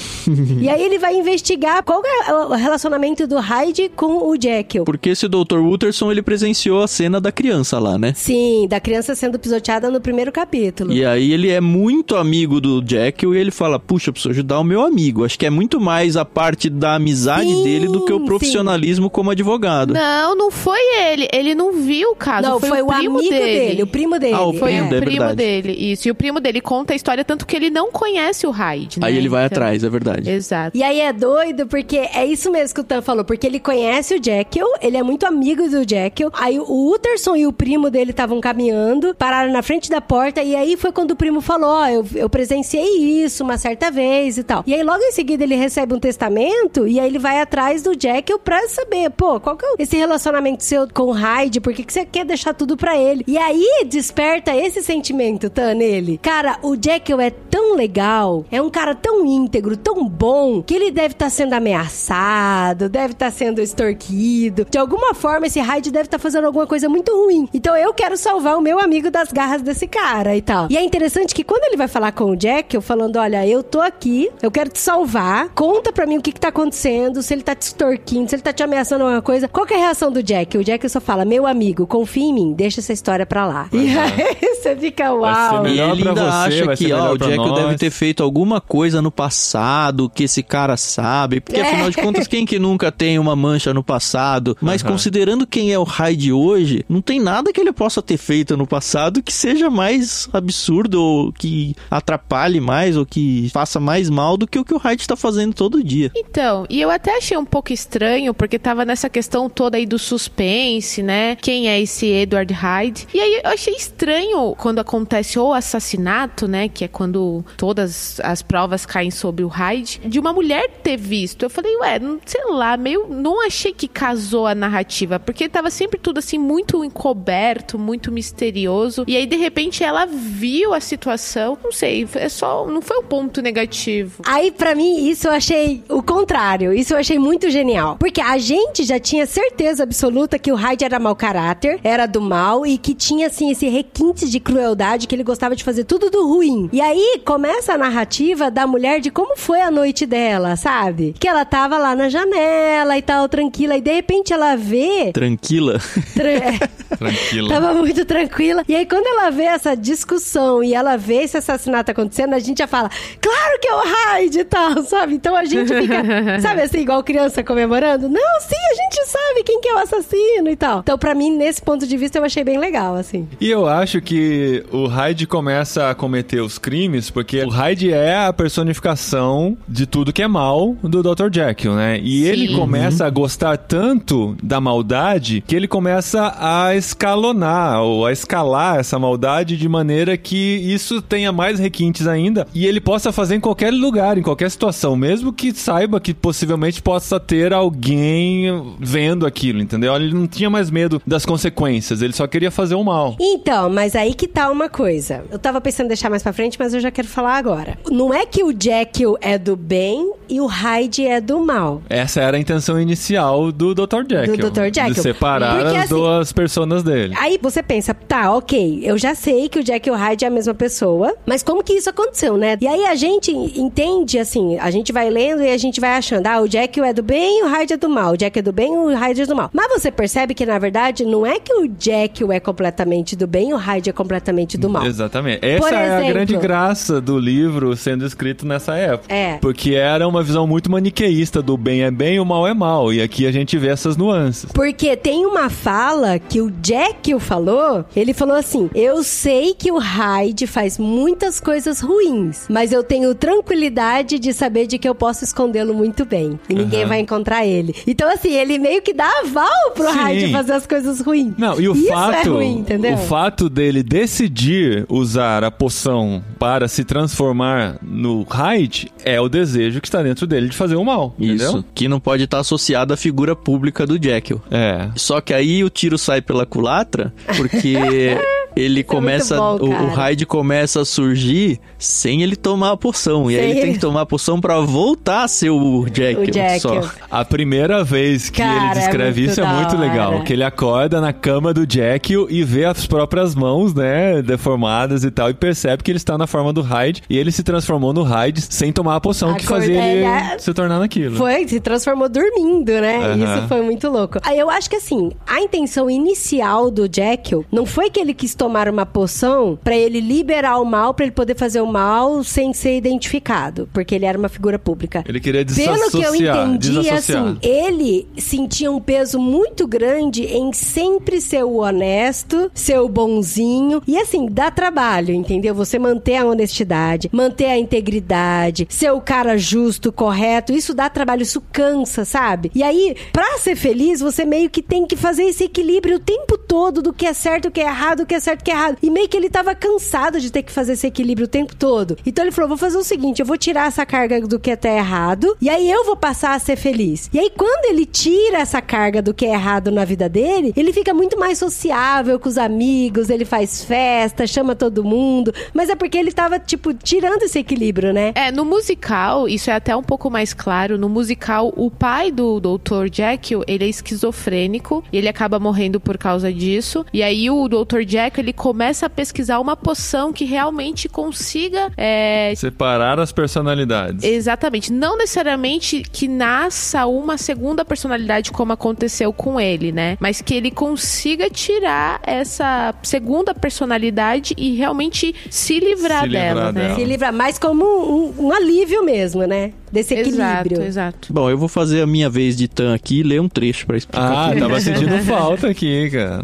[0.60, 4.86] E aí ele vai investigar qual é o relacionamento do Hyde com o Jekyll.
[4.86, 5.60] Porque esse Dr.
[5.60, 8.14] Utterson, ele presenciou a cena da criança lá, né?
[8.16, 10.94] Sim, da criança sendo pisoteada no primeiro capítulo.
[10.94, 14.64] E aí ele é muito amigo do Jekyll e ele fala, puxa, preciso ajudar o
[14.64, 14.91] meu amigo.
[15.26, 18.26] Acho que é muito mais a parte da amizade Sim, dele do que o sim.
[18.26, 19.94] profissionalismo como advogado.
[19.94, 20.80] Não, não foi
[21.12, 21.28] ele.
[21.34, 22.48] Ele não viu o caso.
[22.48, 23.60] Não, foi, foi, o o, primo amigo dele.
[23.70, 23.84] dele.
[23.84, 24.34] o primo dele.
[24.34, 25.36] Ah, o Foi primo, o é primo verdade.
[25.36, 26.08] dele, isso.
[26.08, 29.08] E o primo dele conta a história, tanto que ele não conhece o Hyde, né?
[29.08, 30.30] Aí ele vai Então- atrás, é verdade.
[30.30, 30.78] Exato.
[30.78, 34.16] E aí é doido porque é isso mesmo que o Tan falou, porque ele conhece
[34.16, 36.30] o Jekyll, ele é muito amigo do Jekyll.
[36.34, 40.56] Aí o Utterson e o primo dele estavam caminhando, pararam na frente da porta e
[40.56, 44.44] aí foi quando o primo falou: "Ó, eu, eu presenciei isso uma certa vez e
[44.44, 44.64] tal".
[44.68, 47.94] E aí logo em seguida ele recebe um testamento e aí ele vai atrás do
[48.00, 51.60] Jekyll pra saber, pô, qual que é esse relacionamento seu com o Hyde?
[51.62, 53.24] Por que que você quer deixar tudo pra ele?
[53.28, 56.20] E aí desperta esse sentimento, Tan, nele.
[56.22, 60.92] Cara, o Jekyll é tão legal, é um cara tão íntegro, tão bom, que ele
[60.92, 64.66] deve estar sendo ameaçado, deve estar sendo extorquido.
[64.70, 67.48] De alguma forma, esse Hyde deve estar fazendo alguma coisa muito ruim.
[67.54, 70.68] Então eu quero salvar o meu amigo das garras desse cara e tal.
[70.70, 73.82] E é interessante que quando ele vai falar com o Jekyll, falando: Olha, eu tô
[73.82, 77.42] aqui, eu quero te salvar, conta pra mim o que que tá acontecendo, se ele
[77.44, 79.48] tá te extorquindo, se ele tá te ameaçando alguma coisa.
[79.48, 80.62] Qual que é a reação do Jekyll?
[80.62, 83.68] O Jekyll só fala: Meu amigo, confia em mim, deixa essa história pra lá.
[83.72, 85.68] E aí você fica, Vai ser uau.
[85.68, 86.14] E ele pra ainda
[86.48, 87.62] você, acha que ó, o Jekyll nós.
[87.64, 91.40] deve ter feito alguma coisa no passado que esse cara sabe.
[91.42, 94.58] Porque afinal de contas, quem que nunca tem uma mancha no passado?
[94.62, 94.92] Mas Aham.
[94.94, 98.68] considerando quem é o Hyde hoje, não tem nada que ele possa ter feito no
[98.68, 104.48] passado que seja mais absurdo ou que atrapalhe mais ou que faça mais mal do
[104.52, 106.12] que o que o Hyde tá fazendo todo dia.
[106.16, 109.98] Então, e eu até achei um pouco estranho, porque tava nessa questão toda aí do
[109.98, 111.38] suspense, né?
[111.38, 113.08] Quem é esse Edward Hyde?
[113.14, 116.68] E aí eu achei estranho quando acontece o assassinato, né?
[116.68, 121.44] Que é quando todas as provas caem sobre o Hyde, de uma mulher ter visto.
[121.44, 123.08] Eu falei, ué, não sei lá, meio.
[123.08, 129.06] Não achei que casou a narrativa, porque tava sempre tudo assim muito encoberto, muito misterioso.
[129.08, 131.58] E aí, de repente, ela viu a situação.
[131.64, 132.68] Não sei, é só.
[132.68, 134.22] Não foi um ponto negativo.
[134.42, 136.74] Aí, pra mim, isso eu achei o contrário.
[136.74, 137.96] Isso eu achei muito genial.
[138.00, 142.20] Porque a gente já tinha certeza absoluta que o Hyde era mau caráter, era do
[142.20, 146.10] mal e que tinha, assim, esse requinte de crueldade, que ele gostava de fazer tudo
[146.10, 146.70] do ruim.
[146.74, 151.14] E aí começa a narrativa da mulher de como foi a noite dela, sabe?
[151.20, 153.78] Que ela tava lá na janela e tal, tranquila.
[153.78, 155.12] E de repente ela vê.
[155.14, 155.80] Tranquila.
[156.16, 157.50] tra- Tranquila.
[157.50, 158.64] Tava muito tranquila.
[158.68, 162.58] E aí, quando ela vê essa discussão e ela vê esse assassinato acontecendo, a gente
[162.58, 162.90] já fala,
[163.22, 165.16] claro que é o Hyde e tal, sabe?
[165.16, 166.04] Então a gente fica,
[166.42, 168.10] sabe assim, igual criança comemorando?
[168.10, 170.80] Não, sim, a gente sabe quem que é o assassino e tal.
[170.80, 173.28] Então, pra mim, nesse ponto de vista, eu achei bem legal, assim.
[173.40, 178.16] E eu acho que o Hyde começa a cometer os crimes porque o Hyde é
[178.26, 181.30] a personificação de tudo que é mal do Dr.
[181.32, 182.00] Jekyll, né?
[182.02, 182.56] E ele Sim.
[182.56, 188.98] começa a gostar tanto da maldade que ele começa a escalonar ou a escalar essa
[188.98, 193.72] maldade de maneira que isso tenha mais requintes ainda e ele possa fazer em qualquer
[193.72, 199.94] lugar, em qualquer situação, mesmo que saiba que possivelmente possa ter alguém vendo aquilo, entendeu?
[199.96, 203.16] Ele não tinha mais medo das consequências, ele só queria fazer o mal.
[203.20, 205.24] Então, mas aí que tá uma coisa.
[205.30, 207.78] Eu tava pensando em deixar mais pra frente, mas eu já quero falar agora.
[207.90, 211.82] Não é que o Jekyll é do bem e o Hyde é do mal.
[211.90, 214.04] Essa era a intenção inicial do Dr.
[214.08, 214.38] Jekyll.
[214.38, 214.66] Do Dr.
[214.66, 214.94] Jekyll.
[214.94, 217.16] De separar Porque, as assim, duas personas dele.
[217.18, 220.28] Aí você pensa, tá, ok, eu já sei que o Jack e o Hyde é
[220.28, 222.58] a mesma pessoa, mas como que isso aconteceu, né?
[222.62, 226.28] E aí a gente entende, assim, a gente vai lendo e a gente vai achando,
[226.28, 228.42] ah, o Jack é do bem e o Hyde é do mal, o Jack é
[228.42, 229.50] do bem e o Hyde é do mal.
[229.54, 233.50] Mas você percebe que, na verdade, não é que o Jack é completamente do bem
[233.50, 234.86] e o Hyde é completamente do mal.
[234.86, 235.46] Exatamente.
[235.46, 239.14] Essa é a grande graça do livro sendo escrito nessa época.
[239.14, 239.38] É.
[239.38, 242.94] Porque era uma visão muito maniqueísta do bem é bem e o mal é mal.
[242.94, 244.52] E aqui a gente vê essas nuances.
[244.52, 249.78] Porque tem uma fala que o Jekyll falou, ele falou assim: Eu sei que o
[249.78, 255.24] Hyde faz muitas coisas ruins, mas eu tenho tranquilidade de saber de que eu posso
[255.24, 256.40] escondê-lo muito bem.
[256.50, 256.90] E ninguém Aham.
[256.90, 257.76] vai encontrar ele.
[257.86, 259.92] Então, assim, ele meio que dá aval pro.
[259.92, 261.34] Hyde fazer as coisas ruins.
[261.38, 262.94] Não, e o Isso fato, é ruim, entendeu?
[262.94, 269.82] o fato dele decidir usar a poção para se transformar no Hyde é o desejo
[269.82, 271.34] que está dentro dele de fazer o mal, Isso.
[271.44, 271.66] entendeu?
[271.74, 274.42] Que não pode estar associado à figura pública do Jekyll.
[274.50, 274.90] É.
[274.96, 277.76] Só que aí o tiro sai pela culatra, porque
[278.56, 279.36] ele começa.
[279.36, 283.30] é bom, o, Hyde começa a surgir sem ele tomar a poção.
[283.30, 285.86] E aí Sem ele tem ele- que tomar a poção pra voltar a ser o
[285.92, 286.60] Jekyll.
[286.60, 286.82] Só.
[287.10, 289.80] A primeira vez que Cara, ele é descreve muito isso é muito hora.
[289.80, 290.24] legal.
[290.24, 295.12] Que ele acorda na cama do Jekyll e vê as próprias mãos, né, deformadas e
[295.12, 298.04] tal, e percebe que ele está na forma do Hyde e ele se transformou no
[298.04, 300.40] Hyde sem tomar a poção que Acorda- fazia ele é, é.
[300.40, 301.16] se tornar naquilo.
[301.18, 302.98] Foi, se transformou dormindo, né?
[302.98, 303.38] Aham.
[303.40, 304.20] Isso foi muito louco.
[304.24, 308.34] Aí eu acho que assim, a intenção inicial do Jekyll não foi que ele quis
[308.42, 312.52] tomar uma poção pra ele liberar o mal, pra ele poder fazer o mal sem
[312.56, 315.04] ser identificado, porque ele era uma figura pública.
[315.08, 317.24] Ele queria Pelo que eu desassociar, entendi, desassociar.
[317.24, 323.80] assim, ele sentia um peso muito grande em sempre ser o honesto, ser o bonzinho.
[323.88, 325.54] E assim, dá trabalho, entendeu?
[325.54, 330.52] Você manter a honestidade, manter a integridade, ser o cara justo, correto.
[330.52, 332.50] Isso dá trabalho, isso cansa, sabe?
[332.56, 336.40] E aí, pra ser feliz, você meio que tem que fazer esse equilíbrio o tempo
[336.40, 338.52] todo do que é certo, o que é errado, o que é certo, o que
[338.52, 338.78] é errado.
[338.82, 341.98] E meio que ele tava cansado de ter que fazer esse equilíbrio o tempo todo.
[342.06, 344.78] Então ele falou: vou fazer o seguinte, eu vou tirar essa carga do que é
[344.78, 347.10] errado, e aí eu vou passar a ser feliz.
[347.14, 350.74] E aí, quando ele tira essa carga do que é errado na vida dele, ele
[350.74, 355.34] fica muito mais sociável com os amigos, ele faz festa, chama todo mundo.
[355.54, 358.12] Mas é porque ele tava, tipo, tirando esse equilíbrio, né?
[358.16, 360.78] É, no musical, isso é até um pouco mais claro.
[360.78, 362.88] No musical, o pai do Dr.
[362.92, 366.86] Jekyll, ele é esquizofrênico e ele acaba morrendo por causa disso.
[366.94, 367.82] E aí o Dr.
[367.88, 374.04] Jekyll, ele começa a pesquisar uma poção que realmente consiga é, Separar as personalidades.
[374.04, 374.72] Exatamente.
[374.72, 379.98] Não necessariamente que nasça uma segunda personalidade como aconteceu com ele, né?
[380.00, 386.52] Mas que ele consiga tirar essa segunda personalidade e realmente se livrar Se livrar dela,
[386.52, 386.62] né?
[386.62, 386.76] dela.
[386.76, 389.54] Se livra mais como um, um alívio mesmo, né?
[389.72, 390.58] Desse equilíbrio.
[390.58, 391.14] Exato, exato.
[391.14, 393.78] Bom, eu vou fazer a minha vez de Tan aqui e ler um trecho pra
[393.78, 394.12] explicar.
[394.12, 396.24] Ah, tudo tava sentindo falta aqui, cara.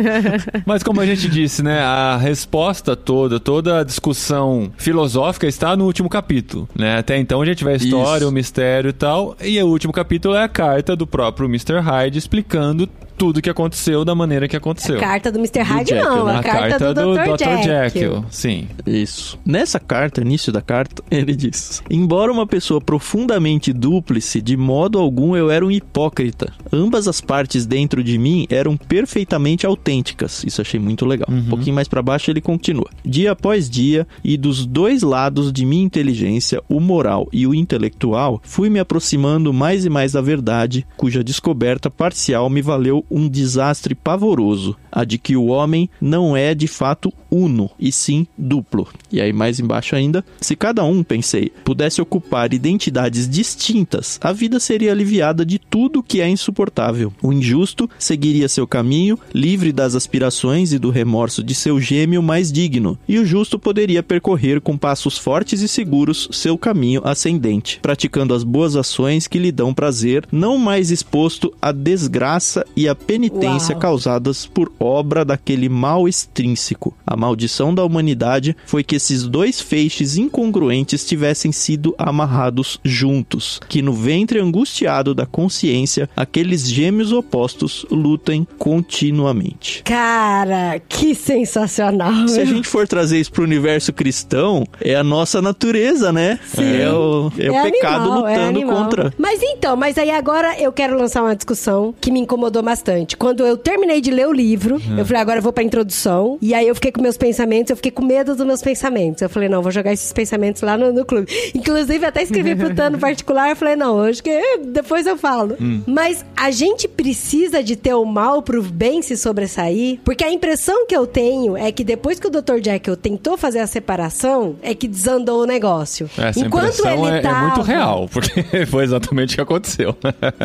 [0.66, 5.84] Mas como a gente disse, né, a resposta toda, toda a discussão filosófica está no
[5.86, 6.98] último capítulo, né?
[6.98, 8.28] Até então a gente vê a história, Isso.
[8.28, 11.80] o mistério e tal, e o último capítulo é a carta do próprio Mr.
[11.80, 14.96] Hyde explicando tudo que aconteceu da maneira que aconteceu.
[14.96, 15.62] A carta do Mr.
[15.62, 16.26] Hyde, não.
[16.26, 16.36] né?
[16.36, 17.62] A, carta, do, Dr.
[17.62, 18.24] Jekyll.
[18.30, 18.68] Sim.
[18.86, 19.38] Isso.
[19.44, 25.36] Nessa carta, início da carta, ele diz: Embora uma pessoa profundamente dúplice, de modo algum
[25.36, 26.52] eu era um hipócrita.
[26.72, 30.44] Ambas as partes dentro de mim eram perfeitamente autênticas.
[30.44, 31.28] Isso achei muito legal.
[31.30, 35.64] Um pouquinho mais pra baixo ele continua: Dia após dia, e dos dois lados de
[35.64, 40.86] minha inteligência, o moral e o intelectual, fui me aproximando mais e mais da verdade,
[40.96, 46.54] cuja descoberta parcial me valeu um desastre pavoroso, a de que o homem não é
[46.54, 48.88] de fato uno, e sim duplo.
[49.10, 54.60] E aí mais embaixo ainda, se cada um, pensei, pudesse ocupar identidades distintas, a vida
[54.60, 57.12] seria aliviada de tudo que é insuportável.
[57.20, 62.52] O injusto seguiria seu caminho, livre das aspirações e do remorso de seu gêmeo mais
[62.52, 68.32] digno, e o justo poderia percorrer com passos fortes e seguros seu caminho ascendente, praticando
[68.32, 73.72] as boas ações que lhe dão prazer, não mais exposto à desgraça e à penitência
[73.72, 73.80] Uau.
[73.80, 76.94] causadas por obra daquele mal extrínseco.
[77.06, 83.82] A maldição da humanidade foi que esses dois feixes incongruentes tivessem sido amarrados juntos, que
[83.82, 89.82] no ventre angustiado da consciência aqueles gêmeos opostos lutem continuamente.
[89.84, 92.28] Cara, que sensacional.
[92.28, 96.38] Se a gente for trazer isso pro universo cristão, é a nossa natureza, né?
[96.46, 96.76] Sim.
[96.76, 98.76] É o, é o pecado animal, é lutando animal.
[98.84, 99.14] contra.
[99.18, 103.16] Mas então, mas aí agora eu quero lançar uma discussão que me incomodou bastante.
[103.16, 106.38] Quando eu terminei de ler o livro, eu falei, agora eu vou pra introdução.
[106.40, 109.22] E aí eu fiquei com meus pensamentos, eu fiquei com medo dos meus pensamentos.
[109.22, 111.26] Eu falei, não, vou jogar esses pensamentos lá no, no clube.
[111.54, 115.56] Inclusive, até escrevi pro Tano particular, eu falei, não, hoje que depois eu falo.
[115.86, 120.86] Mas a gente precisa de ter o mal pro bem se sobressair, porque a impressão
[120.86, 122.58] que eu tenho é que depois que o Dr.
[122.62, 126.08] Jekyll tentou fazer a separação, é que desandou o negócio.
[126.16, 128.30] Essa Enquanto ele é, é tava- muito real, porque
[128.66, 129.96] foi exatamente o que aconteceu.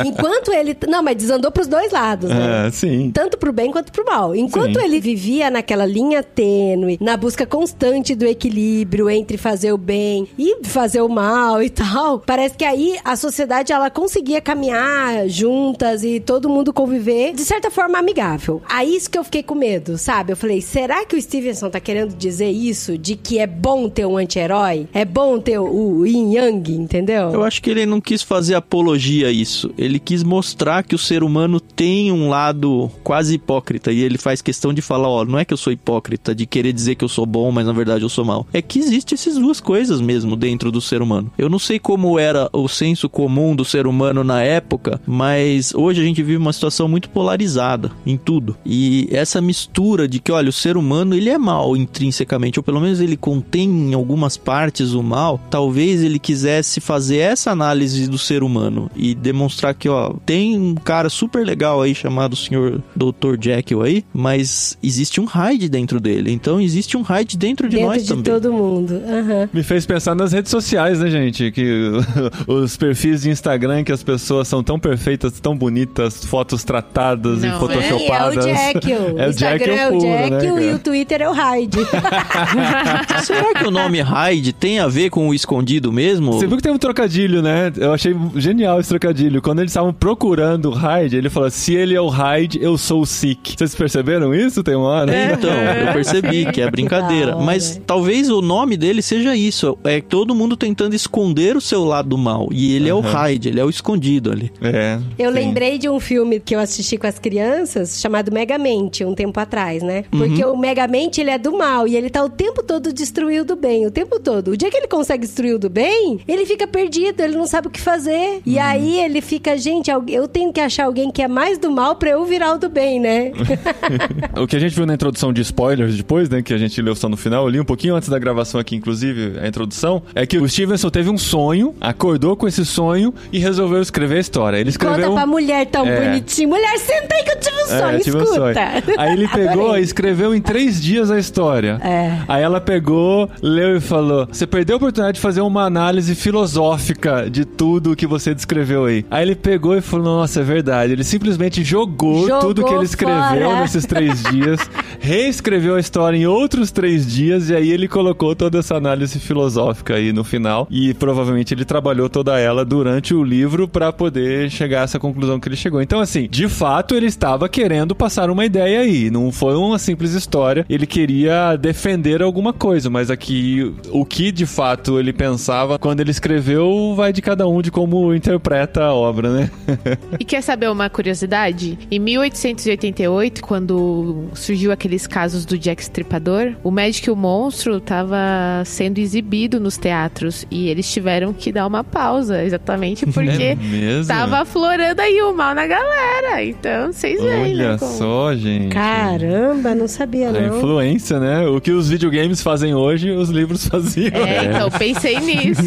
[0.05, 0.75] Enquanto ele.
[0.87, 2.67] Não, mas desandou pros dois lados, né?
[2.67, 3.11] É, sim.
[3.13, 4.18] Tanto pro bem quanto pro mal.
[4.36, 4.86] Enquanto Sim.
[4.86, 10.63] ele vivia naquela linha tênue, na busca constante do equilíbrio entre fazer o bem e
[10.63, 16.19] fazer o mal e tal, parece que aí a sociedade ela conseguia caminhar juntas e
[16.19, 18.62] todo mundo conviver de certa forma amigável.
[18.67, 20.32] Aí isso que eu fiquei com medo, sabe?
[20.34, 22.97] Eu falei, será que o Stevenson tá querendo dizer isso?
[22.97, 24.88] De que é bom ter um anti-herói?
[24.93, 27.32] É bom ter o Yin Yang, entendeu?
[27.32, 29.71] Eu acho que ele não quis fazer apologia a isso.
[29.77, 33.91] Ele quis mostrar que o ser humano tem um lado quase hipócrita.
[33.91, 36.74] E ele faz questão de falar: ó, não é que eu sou hipócrita, de querer
[36.74, 38.48] dizer que eu sou bom, mas na verdade eu sou mal.
[38.54, 41.32] É que existe essas duas coisas mesmo dentro do ser humano.
[41.38, 46.02] Eu não sei como era o senso comum do ser humano na época, mas hoje
[46.02, 48.58] a gente vive uma situação muito polarizada em tudo.
[48.65, 52.82] E essa mistura de que, olha, o ser humano ele é mal intrinsecamente, ou pelo
[52.82, 58.17] menos ele contém em algumas partes o mal, talvez ele quisesse fazer essa análise do
[58.17, 62.82] ser humano e demonstrar que, ó, tem um cara super legal aí chamado Sr.
[62.95, 63.38] Dr.
[63.39, 66.32] Jekyll aí, mas existe um Hyde dentro dele.
[66.32, 68.23] Então existe um Hyde dentro de Dentro nós de também.
[68.23, 69.02] todo mundo.
[69.08, 69.49] Aham.
[69.54, 71.52] Me fez pensar nas redes sociais, né, gente?
[71.52, 71.91] Que
[72.47, 77.49] os perfis de Instagram que as pessoas são tão perfeitas, tão bonitas, fotos tratadas Não,
[77.49, 77.60] e é.
[77.60, 78.45] photoshopadas.
[78.45, 79.19] É o Jekyll.
[79.19, 81.78] É o Instagram Jekyll é o puro, Jekyll né, e o Twitter é o Hyde.
[83.23, 86.34] Será que o nome Hyde tem a ver com o escondido mesmo?
[86.34, 87.71] Você viu que tem um trocadilho, né?
[87.78, 89.41] Eu achei genial esse trocadilho.
[89.41, 93.02] Quando eles estavam procurando o Hyde, ele falou: se ele é o Hyde, eu sou
[93.02, 93.56] o Sick.
[93.58, 94.61] Vocês perceberam isso?
[94.61, 95.11] Tem uma hora?
[95.33, 97.37] Então, eu percebi que é brincadeira.
[97.37, 99.77] Mas talvez o nome dele seja isso.
[99.83, 102.49] É todo mundo tentando esconder o seu lado mal.
[102.51, 104.51] E ele é o Hyde, ele é o escondido ali.
[104.61, 104.99] É.
[105.17, 105.39] Eu sim.
[105.39, 109.81] lembrei de um filme que eu assisti com as crianças, chamado Megamente, um tempo atrás,
[109.81, 110.03] né?
[110.11, 113.55] Porque o Megamente, ele é do mal e ele tá o tempo todo destruindo do
[113.55, 114.51] bem, o tempo todo.
[114.51, 117.67] O dia que ele consegue destruir o do bem, ele fica perdido, ele não sabe
[117.67, 118.41] o que fazer.
[118.45, 121.95] E aí ele fica, gente, eu tenho que achar alguém que é mais do mal
[121.95, 123.31] pra eu virar o do bem, né?
[124.39, 126.41] O que a gente viu na introdução de spoilers depois, né?
[126.41, 128.75] Que a gente leu só no final, eu li um pouquinho antes da gravação aqui,
[128.75, 133.39] inclusive, a introdução, é que o Stevenson teve um sonho, acordou com esse sonho e
[133.39, 134.58] resolveu escrever a história.
[134.58, 135.10] Ele escreveu.
[135.10, 136.05] Conta pra mulher tão É.
[136.10, 136.47] bonitinha.
[136.47, 138.39] Mulher, senta aí que eu tive um sonho, É, tive um escuta.
[138.53, 138.55] sonho.
[138.97, 141.79] Aí ele pegou e escreveu em três dias a história.
[141.84, 142.19] É.
[142.27, 147.29] Aí ela pegou, leu e falou: Você perdeu a oportunidade de fazer uma análise filosófica
[147.29, 149.05] de tudo que você descreveu aí.
[149.10, 150.93] Aí ele pegou e falou: Nossa, é verdade.
[150.93, 153.59] Ele simplesmente jogou, Jogou tudo que ele escreveu fora.
[153.60, 154.60] Nesses três dias,
[155.00, 159.95] reescreveu a história em outros três dias, e aí ele colocou toda essa análise filosófica
[159.95, 160.67] aí no final.
[160.69, 165.39] E provavelmente ele trabalhou toda ela durante o livro pra poder chegar a essa conclusão
[165.39, 165.82] que ele chegou.
[165.82, 169.10] Então, assim, de fato, ele estava querendo passar uma ideia aí.
[169.10, 170.65] Não foi uma simples história.
[170.69, 176.12] Ele queria defender alguma coisa, mas aqui o que de fato ele pensava quando ele
[176.12, 179.52] escreveu vai de cada um de como interpreta a obra, né?
[180.19, 181.78] E quer saber uma curiosidade?
[181.89, 188.15] Em 1888, quando surgiu aqueles casos do Jack Stripador, o Médico e o Monstro estava
[188.63, 194.05] sendo exibido nos teatros e eles tiveram que dar uma pausa, exatamente porque É mesmo?
[194.05, 196.43] tava aflorando aí o mal na galera.
[196.43, 197.69] Então, vocês veem, né?
[197.69, 198.69] Olha como- só, gente.
[198.71, 200.57] Caramba, não sabia A não.
[200.59, 201.47] influência, né?
[201.47, 204.12] O que os videogames fazem hoje, os livros faziam.
[204.13, 205.63] É, então, pensei nisso.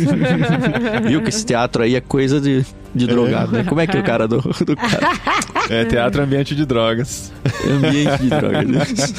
[1.05, 2.65] Viu que esse teatro aí é coisa de,
[2.95, 3.65] de drogado, né?
[3.65, 5.13] Como é que é o cara do, do cara?
[5.71, 7.33] É teatro ambiente de drogas.
[7.69, 9.15] Ambiente de drogas.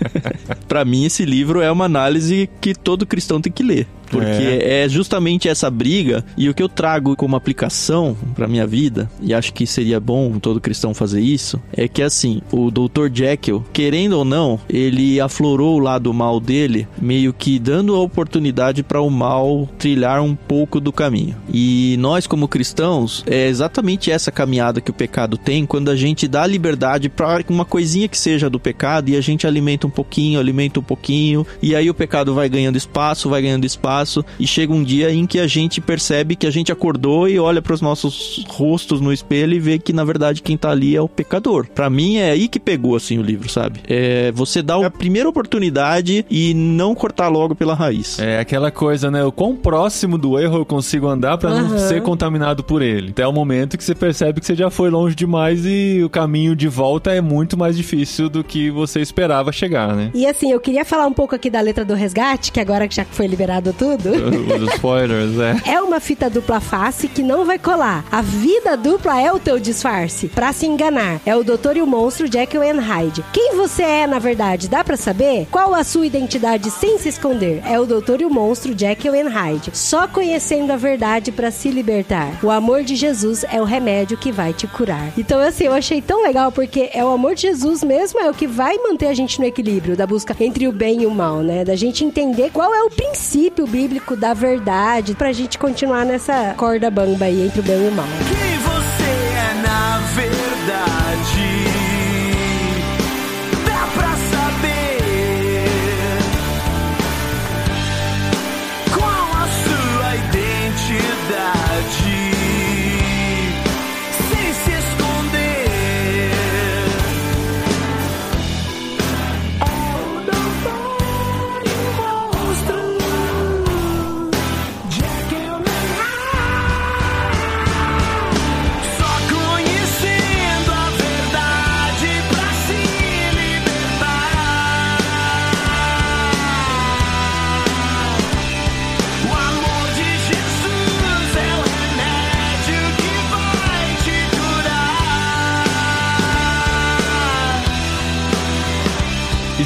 [0.68, 3.86] pra mim, esse livro é uma análise que todo cristão tem que ler.
[4.10, 4.88] Porque é.
[4.88, 9.52] justamente essa briga e o que eu trago como aplicação pra minha vida, e acho
[9.52, 13.08] que seria bom todo cristão fazer isso, é que assim, o Dr.
[13.12, 18.82] Jekyll, querendo ou não, ele aflorou o lado mal dele, meio que dando a oportunidade
[18.82, 21.36] para o mal trilhar um pouco do caminho.
[21.52, 26.26] E nós como cristãos, é exatamente essa caminhada que o pecado tem quando a gente
[26.28, 30.40] dá liberdade para uma coisinha que seja do pecado e a gente alimenta um pouquinho,
[30.40, 34.72] alimenta um pouquinho, e aí o pecado vai ganhando espaço, vai ganhando espaço e chega
[34.72, 37.80] um dia em que a gente percebe que a gente acordou e olha para os
[37.80, 41.66] nossos rostos no espelho e vê que na verdade quem tá ali é o pecador.
[41.74, 43.80] Para mim é aí que pegou assim o livro, sabe?
[43.88, 48.18] É você dar a primeira oportunidade e não cortar logo pela raiz.
[48.18, 49.24] É aquela coisa, né?
[49.24, 51.78] O quão próximo do erro eu consigo andar pra não Aham.
[51.78, 53.05] ser contaminado por ele.
[53.10, 56.54] Até o momento que você percebe que você já foi longe demais e o caminho
[56.54, 60.10] de volta é muito mais difícil do que você esperava chegar, né?
[60.14, 62.94] E assim, eu queria falar um pouco aqui da letra do resgate, que agora que
[62.94, 64.10] já foi liberado tudo.
[64.56, 65.72] Os spoilers, é.
[65.72, 68.04] É uma fita dupla face que não vai colar.
[68.10, 70.28] A vida dupla é o teu disfarce.
[70.28, 71.20] Pra se enganar.
[71.24, 73.24] É o doutor e o monstro Jekyll and Hyde.
[73.32, 75.46] Quem você é, na verdade, dá pra saber?
[75.50, 77.62] Qual a sua identidade sem se esconder?
[77.64, 79.70] É o doutor e o monstro Jekyll and Hyde.
[79.72, 82.38] Só conhecendo a verdade pra se libertar.
[82.42, 85.12] O amor de Jesus é o remédio que vai te curar.
[85.16, 88.34] Então, assim, eu achei tão legal porque é o amor de Jesus mesmo é o
[88.34, 91.40] que vai manter a gente no equilíbrio da busca entre o bem e o mal,
[91.40, 91.64] né?
[91.64, 96.90] Da gente entender qual é o princípio bíblico da verdade pra gente continuar nessa corda
[96.90, 98.06] bamba aí entre o bem e o mal.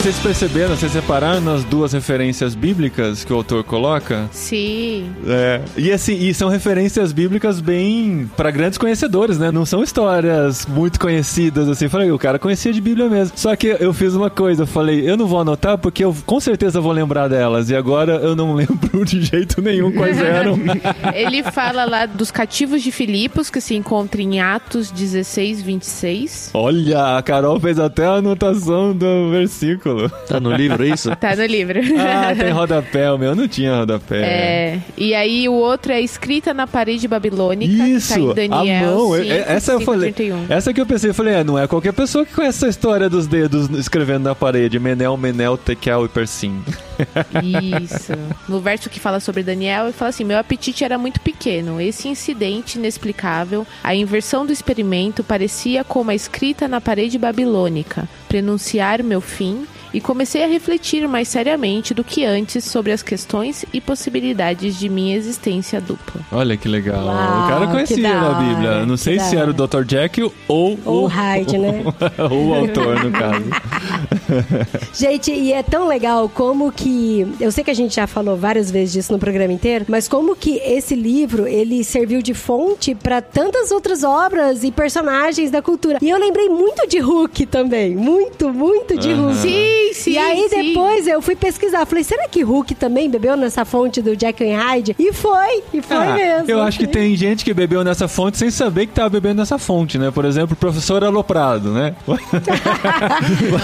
[0.00, 4.30] Vocês perceberam, vocês repararam nas duas referências bíblicas que o autor coloca?
[4.32, 5.10] Sim.
[5.26, 5.60] É.
[5.76, 9.52] E assim, e são referências bíblicas bem pra grandes conhecedores, né?
[9.52, 11.86] Não são histórias muito conhecidas assim.
[11.86, 13.36] Falei, o cara conhecia de Bíblia mesmo.
[13.36, 16.40] Só que eu fiz uma coisa, eu falei, eu não vou anotar porque eu com
[16.40, 17.68] certeza vou lembrar delas.
[17.68, 20.58] E agora eu não lembro de jeito nenhum quais eram.
[21.14, 26.50] Ele fala lá dos cativos de Filipos, que se encontra em Atos 16, 26.
[26.54, 29.90] Olha, a Carol fez até a anotação do versículo.
[30.26, 31.14] Tá no livro isso?
[31.16, 31.80] Tá no livro.
[31.98, 34.20] Ah, tem rodapé, o meu não tinha rodapé.
[34.22, 38.86] É, e aí o outro é escrita na parede babilônica, Isso, que tá Daniel a
[38.90, 39.14] mão.
[39.16, 40.12] 5, É- essa eu 5, falei.
[40.12, 40.46] 31.
[40.48, 43.08] Essa que eu pensei, eu falei, é, não é qualquer pessoa que conhece essa história
[43.08, 44.78] dos dedos escrevendo na parede.
[44.78, 46.62] Menel, Menel, Tekel e Persim.
[47.82, 48.12] Isso.
[48.48, 51.80] No verso que fala sobre Daniel, ele fala assim: Meu apetite era muito pequeno.
[51.80, 59.02] Esse incidente inexplicável, a inversão do experimento, parecia como a escrita na parede babilônica, prenunciar
[59.02, 59.66] meu fim.
[59.92, 64.88] E comecei a refletir mais seriamente do que antes sobre as questões e possibilidades de
[64.88, 66.20] minha existência dupla.
[66.32, 67.06] Olha que legal.
[67.06, 68.86] Uau, o cara conhecia na Bíblia.
[68.86, 69.60] Não sei se era o.
[69.60, 69.84] Dr.
[69.86, 71.82] Jekyll ou, Ou o Hyde, né?
[72.30, 73.44] ou o autor, no caso.
[74.94, 77.26] Gente, e é tão legal como que.
[77.40, 80.34] Eu sei que a gente já falou várias vezes disso no programa inteiro, mas como
[80.34, 85.98] que esse livro ele serviu de fonte pra tantas outras obras e personagens da cultura.
[86.00, 87.94] E eu lembrei muito de Hulk também.
[87.94, 89.26] Muito, muito de Aham.
[89.26, 89.40] Hulk.
[89.40, 90.12] Sim, sim.
[90.12, 90.68] e aí sim.
[90.68, 91.86] depois eu fui pesquisar.
[91.86, 94.96] Falei, será que Hulk também bebeu nessa fonte do Jack and Hyde?
[94.98, 96.50] E foi, e foi Ah, mesmo.
[96.50, 99.58] Eu acho que tem gente que bebeu nessa fonte sem saber que tava bebendo nessa
[99.58, 100.10] fonte, né?
[100.10, 101.94] Por exemplo, o professor Aloprado, né?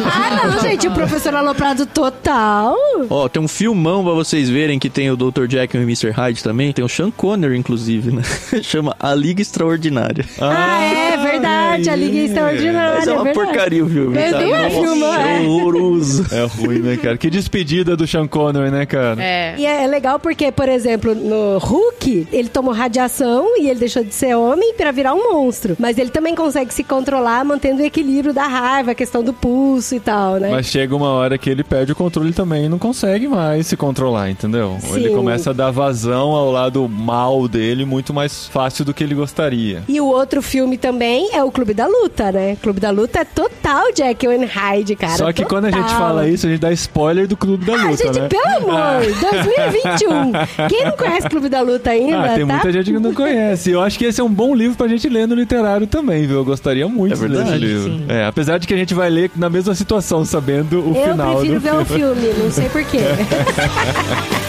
[0.04, 2.76] Ah, não, gente, o professor Aloprado total.
[3.08, 5.48] Ó, tem um filmão pra vocês verem que tem o Dr.
[5.48, 6.10] Jekyll e o Mr.
[6.10, 6.72] Hyde também.
[6.72, 8.22] Tem o Sean Connery, inclusive, né?
[8.62, 10.24] Chama A Liga Extraordinária.
[10.40, 12.96] Ah, é verdade, a Liga Extraordinária.
[12.98, 13.46] Mas é uma verdade.
[13.46, 14.14] porcaria o filme.
[14.14, 14.42] Mas tá?
[14.42, 15.36] é Nossa, filme, é.
[15.36, 15.40] é
[16.32, 17.16] É ruim, né, cara?
[17.16, 19.22] Que despedida do Sean Connery, né, cara?
[19.22, 19.54] É.
[19.59, 24.14] E é legal porque, por exemplo, no Hulk, ele tomou radiação e ele deixou de
[24.14, 25.76] ser homem pra virar um monstro.
[25.78, 29.94] Mas ele também consegue se controlar mantendo o equilíbrio da raiva, a questão do pulso
[29.94, 30.50] e tal, né?
[30.50, 33.76] Mas chega uma hora que ele perde o controle também e não consegue mais se
[33.76, 34.76] controlar, entendeu?
[34.80, 34.96] Sim.
[34.96, 39.14] Ele começa a dar vazão ao lado mal dele muito mais fácil do que ele
[39.14, 39.82] gostaria.
[39.88, 42.57] E o outro filme também é o Clube da Luta, né?
[42.62, 45.16] Clube da Luta é total and Hyde, cara.
[45.16, 45.95] Só que quando a gente total.
[45.99, 48.28] Fala fala isso, a gente dá spoiler do Clube da Ah, Luta, gente, né?
[48.28, 50.68] pelo amor, 2021.
[50.68, 52.53] Quem não conhece Clube da Luta ainda, Ah, tem tá?
[52.55, 53.70] muita gente que não conhece.
[53.70, 56.36] Eu acho que esse é um bom livro pra gente ler no literário também, viu?
[56.36, 57.84] Eu gostaria muito É de ler esse verdade, livro.
[57.90, 58.05] sim.
[58.09, 61.36] É, apesar de que a gente vai ler na mesma situação, sabendo o Eu final
[61.36, 62.99] prefiro do ver o filme, não sei porquê.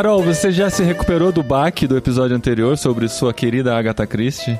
[0.00, 4.58] Carol, você já se recuperou do baque do episódio anterior sobre sua querida Agatha Christie?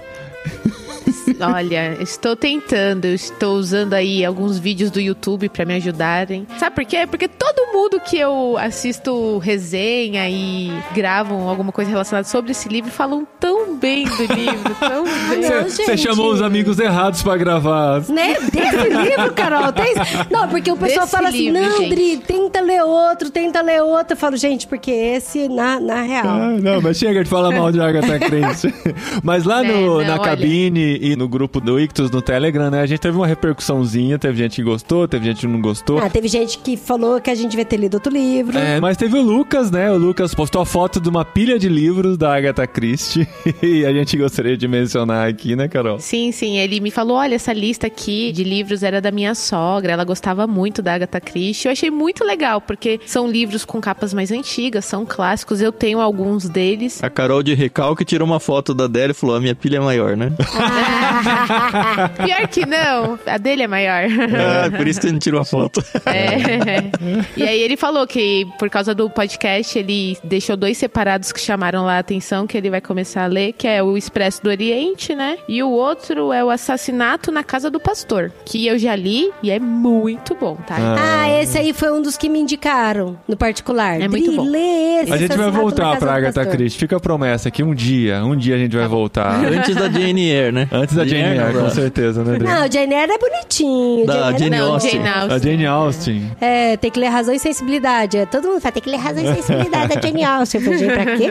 [1.40, 6.46] Olha, estou tentando, eu estou usando aí alguns vídeos do YouTube pra me ajudarem.
[6.58, 7.06] Sabe por quê?
[7.08, 12.90] Porque todo mundo que eu assisto resenha e gravam alguma coisa relacionada sobre esse livro
[12.90, 15.40] falam tão bem do livro, tão bem.
[15.50, 18.02] Não, Você chamou os amigos errados pra gravar.
[18.08, 18.34] Né?
[18.52, 19.94] Desse livro, Carol, tem...
[20.30, 21.90] Não, porque o pessoal Desse fala assim, livro, não, gente.
[21.94, 24.12] Dri, tenta ler outro, tenta ler outro.
[24.14, 26.26] Eu falo, gente, porque esse, na, na real...
[26.26, 28.74] Ah, não, mas chega de falar mal de Agatha Christie.
[29.22, 30.22] mas lá É, no, não, na olha.
[30.22, 34.36] cabine e no grupo do Ictus no Telegram, né, a gente teve uma repercussãozinha, teve
[34.36, 35.98] gente que gostou, teve gente que não gostou.
[35.98, 38.58] Ah, teve gente que falou que a gente devia ter lido outro livro.
[38.58, 39.90] É, mas teve o Lucas, né?
[39.90, 43.26] O Lucas postou a foto de uma pilha de livros da Agatha Christie
[43.62, 45.98] e a gente gostaria de mencionar aqui, né, Carol?
[45.98, 49.92] Sim, sim, ele me falou, olha, essa lista aqui de livros era da minha sogra,
[49.92, 51.68] ela gostava muito da Agatha Christie.
[51.68, 56.00] Eu achei muito legal, porque são livros com capas mais antigas, são clássicos, eu tenho
[56.00, 57.02] alguns deles.
[57.02, 59.80] A Carol de recalque tirou uma foto da dela e falou: a minha pilha é
[59.80, 60.32] maior, né?
[62.24, 64.04] Pior que não, a dele é maior.
[64.04, 65.82] ah, por isso que ele tirou a foto.
[66.06, 66.90] É.
[67.36, 71.84] E aí ele falou que por causa do podcast ele deixou dois separados que chamaram
[71.84, 75.14] lá a atenção que ele vai começar a ler, que é o Expresso do Oriente,
[75.14, 75.36] né?
[75.48, 79.50] E o outro é o Assassinato na Casa do Pastor, que eu já li e
[79.50, 80.76] é muito bom, tá?
[80.98, 84.00] Ah, esse aí foi um dos que me indicaram, no particular.
[84.00, 84.44] É muito Dri, bom.
[84.44, 86.44] lê esse, A gente vai voltar pra Agatha.
[86.46, 86.78] Christie.
[86.80, 89.44] Fica a promessa que um dia, um dia a gente vai voltar.
[89.44, 90.68] Antes da Jane Eyre, né?
[90.72, 92.46] Antes da Jane Eyre, com da- certeza, né, Adri?
[92.48, 94.06] Não, Jane Eyre é bonitinho.
[94.06, 94.90] Da Jane Eyre Jane é Não, Austen.
[94.90, 95.34] Jane Austen.
[95.34, 96.30] A Jane Austen.
[96.40, 98.16] É, tem que ler razão e sensibilidade.
[98.16, 100.60] É, Todo mundo fala, tem que ler razão e sensibilidade da Jane Austen.
[100.60, 101.30] Eu falei, gente, pra quê?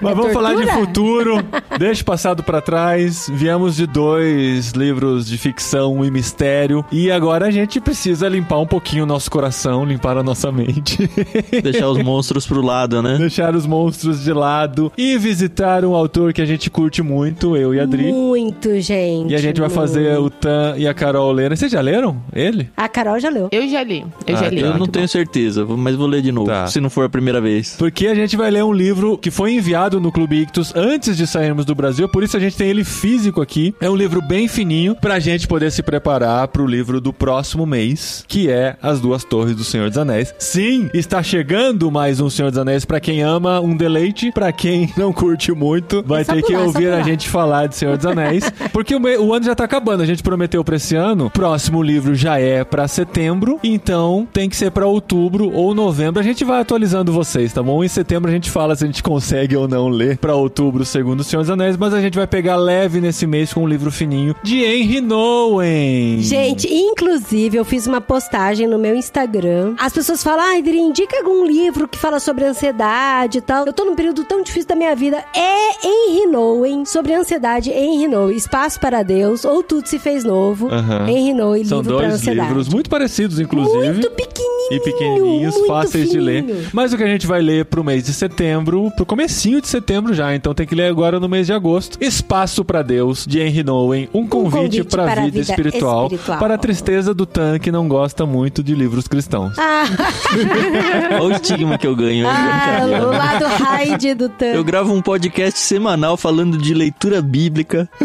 [0.00, 0.78] Mas É vamos falar de tortura?
[0.86, 1.44] futuro.
[1.78, 3.28] Deixa o passado pra trás.
[3.32, 6.84] Viemos de dois livros de ficção e mistério.
[6.90, 10.98] E agora a gente precisa limpar um pouquinho o nosso coração, limpar a nossa mente.
[11.62, 13.16] Deixar os monstros pro lado, né?
[13.18, 17.74] Deixar os monstros de lado e visitar um autor que a gente curte muito, eu
[17.74, 18.12] e a Adri.
[18.12, 19.07] Muito, gente.
[19.28, 21.56] E a gente vai fazer o Tan e a Carol lerem.
[21.56, 22.70] Vocês já leram ele?
[22.76, 23.48] A Carol já leu.
[23.52, 24.60] Eu já li, eu Ah, já li.
[24.60, 25.08] Eu não tenho bom.
[25.08, 26.66] certeza, mas vou ler de novo, Tá.
[26.66, 27.74] se não for a primeira vez.
[27.78, 31.26] Porque a gente vai ler um livro que foi enviado no Clube Ictus antes de
[31.26, 33.74] sairmos do Brasil, por isso a gente tem ele físico aqui.
[33.80, 38.24] É um livro bem fininho pra gente poder se preparar pro livro do próximo mês,
[38.28, 40.34] que é As Duas Torres do Senhor dos Anéis.
[40.38, 44.90] Sim, está chegando mais um Senhor dos Anéis pra quem ama um deleite, pra quem
[44.96, 48.06] não curte muito, vai É ter que pular, ouvir a gente falar de Senhor dos
[48.06, 50.02] Anéis, porque o, me- o ano já tá acabando.
[50.02, 54.56] A gente prometeu pra esse ano, próximo livro já é pra setembro, então tem que
[54.56, 56.20] ser pra outubro ou novembro.
[56.20, 57.82] A gente vai atualizando vocês, tá bom?
[57.82, 61.20] Em setembro a gente fala se a gente consegue ou não ler pra outubro, segundo
[61.20, 63.90] o Senhor dos Anéis, mas a gente vai pegar leve nesse mês com um livro
[63.90, 66.20] fininho de Henry Nowen.
[66.20, 69.74] Gente, inclusive, eu fiz uma postagem no meu Instagram.
[69.78, 73.66] As pessoas falam, ai, Dri, indica algum livro que fala sobre ansiedade e tal.
[73.66, 75.22] Eu tô num período tão difícil da minha vida.
[75.34, 78.36] É Henry Nowen, sobre ansiedade, Henry Nowen.
[78.36, 80.68] Espaço para Deus, ou Tudo se fez novo.
[80.72, 81.08] Aham.
[81.08, 83.92] Henry Nowen, São livro para dois livros muito parecidos, inclusive.
[83.92, 84.48] Muito pequenininho.
[84.70, 86.44] e pequenininhos, muito fáceis de ler.
[86.44, 86.66] fininho.
[86.72, 90.12] Mas o que a gente vai ler pro mês de setembro, pro comecinho de setembro
[90.14, 91.96] já, então tem que ler agora no mês de agosto.
[92.02, 96.04] Espaço pra Deus, de Henry Nowen, um convite, convite pra para a vida, vida espiritual,
[96.06, 96.38] espiritual.
[96.38, 99.54] para a tristeza do Tan, que não gosta muito de livros cristãos.
[99.58, 99.84] Ah,
[101.20, 102.26] Olha o estigma que eu ganho.
[102.28, 104.46] ah, o lado Hyde do Tan.
[104.46, 107.88] Eu gravo um podcast semanal falando de leitura bíblica.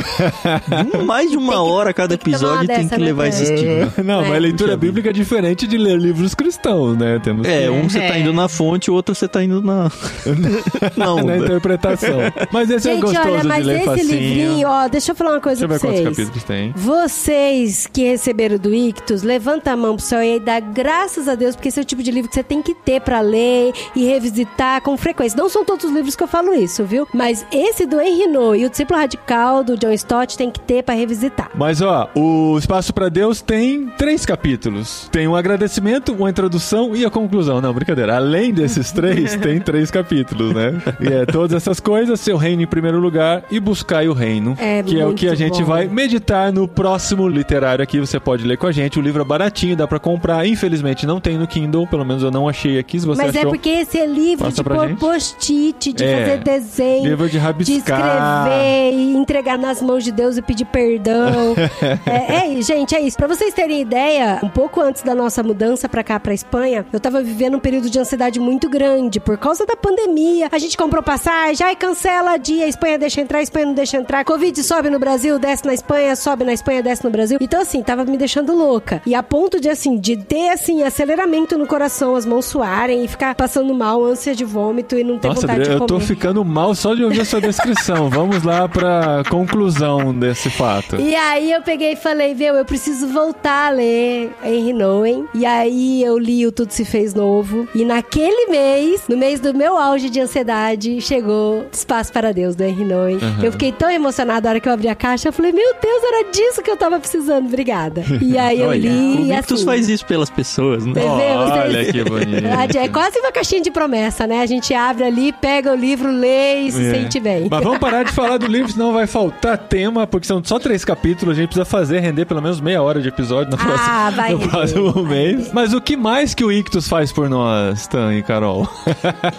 [1.06, 3.30] Mais de uma hora cada episódio tem dessa, que né, levar Tan?
[3.30, 3.94] esse estigma.
[4.04, 4.30] Não, É.
[4.30, 7.20] mas leitura bíblica é diferente de ler livros cristãos, né?
[7.24, 8.20] Temos É, um você tá É.
[8.20, 9.92] indo na fonte, o outro você tá indo na.
[10.98, 12.20] na na interpretação.
[12.52, 14.10] Mas esse é Gente, gostoso olha, mas de ler esse facinho.
[14.20, 16.30] livrinho, ó, deixa eu falar uma coisa Deixa eu pra ver quantos vocês.
[16.30, 16.74] capítulos tem.
[16.76, 21.56] Vocês que receberam do Ictus, levanta a mão pro céu e dá graças a Deus,
[21.56, 24.06] porque esse é o tipo de livro que você tem que ter pra ler e
[24.06, 25.38] revisitar com frequência.
[25.38, 27.08] Não são todos os livros que eu falo isso, viu?
[27.14, 30.84] Mas esse do Henry No e o Discípulo Radical do John Stott tem que ter
[30.84, 31.50] pra revisitar.
[31.56, 35.08] Mas ó, o Espaço pra Deus tem três capítulos.
[35.12, 37.62] Tem um agradecimento, uma introdução e a conclusão.
[37.62, 38.16] Não, brincadeira.
[38.16, 40.82] Além desses três, tem três capítulos, né?
[41.00, 44.56] E é todas essas coisas, seu reino em primeiro lugar e buscai o reino.
[44.60, 45.66] É que é o que a gente bom.
[45.66, 48.00] vai meditar no próximo literário aqui.
[48.00, 48.98] Você pode ler com a gente.
[48.98, 50.46] O livro é baratinho, dá pra comprar.
[50.48, 53.00] Infelizmente não tem no Kindle, pelo menos eu não achei aqui.
[53.00, 56.38] Se você Mas é achou, porque esse é livro de pôr post-it, de É, fazer
[56.40, 57.10] desenho.
[57.10, 57.78] livro de de rabiscar.
[57.78, 61.56] escrever e entregar nas mãos de Deus e pedir perdão.
[62.06, 63.18] é, é isso, gente, é isso.
[63.18, 67.00] Pra vocês terem ideia, um pouco antes da nossa mudança pra cá, pra Espanha, eu
[67.00, 70.50] tava vivendo um período de ansiedade muito grande por causa da pandemia.
[70.52, 73.98] A gente comprou passagem, ai, cancela dia, a Espanha deixa entrar, a Espanha não deixa
[73.98, 74.24] entrar.
[74.24, 77.38] Covid sobe no Brasil, desce na Espanha, sobe na Espanha, desce no Brasil.
[77.42, 79.02] Então, assim, tava me deixando louca.
[79.06, 83.08] E a ponto de, assim, de ter, assim, aceleramento no coração, as mãos suarem e
[83.08, 86.00] ficar passando mal, ânsia de vômito e não ter Nossa, vontade Adriana, de eu comer.
[86.00, 88.10] tô ficando mal só de ouvir a sua descrição.
[88.10, 91.00] Vamos lá pra conclusão desse fato.
[91.00, 95.26] E aí eu peguei e falei, meu, eu preciso voltar a ler Henry Nowen.
[95.34, 97.68] E aí eu li o Tudo Se Fez Novo.
[97.76, 102.64] E naquele mês, no mês do meu auge de ansiedade, chegou Espaço para Deus, do
[102.64, 103.18] Henry Nowen.
[103.42, 105.30] Eu fiquei tão emocionada na hora que eu abri a caixa.
[105.30, 107.46] Eu falei, meu Deus, era disso que eu tava precisando.
[107.48, 108.04] Obrigada.
[108.22, 109.66] E aí eu Olha, li o e Victus assim...
[109.66, 110.92] faz isso pelas pessoas, né?
[110.92, 111.10] Entendeu?
[111.40, 112.78] Olha Vocês- que bonito.
[112.78, 114.42] É quase uma caixinha de promessa, né?
[114.42, 116.92] A gente abre ali, pega o livro, lê e se É.
[116.92, 117.48] sente bem.
[117.50, 120.84] Mas vamos parar de falar do livro, senão vai faltar tema, porque são só três
[120.86, 124.10] capítulos, a gente precisa fazer render pelo menos meia hora de episódio no próximo, Ah,
[124.16, 125.52] vai no render, próximo vai mês.
[125.54, 128.68] Mas o que mais que o Ictus faz por nós, Tan e Carol?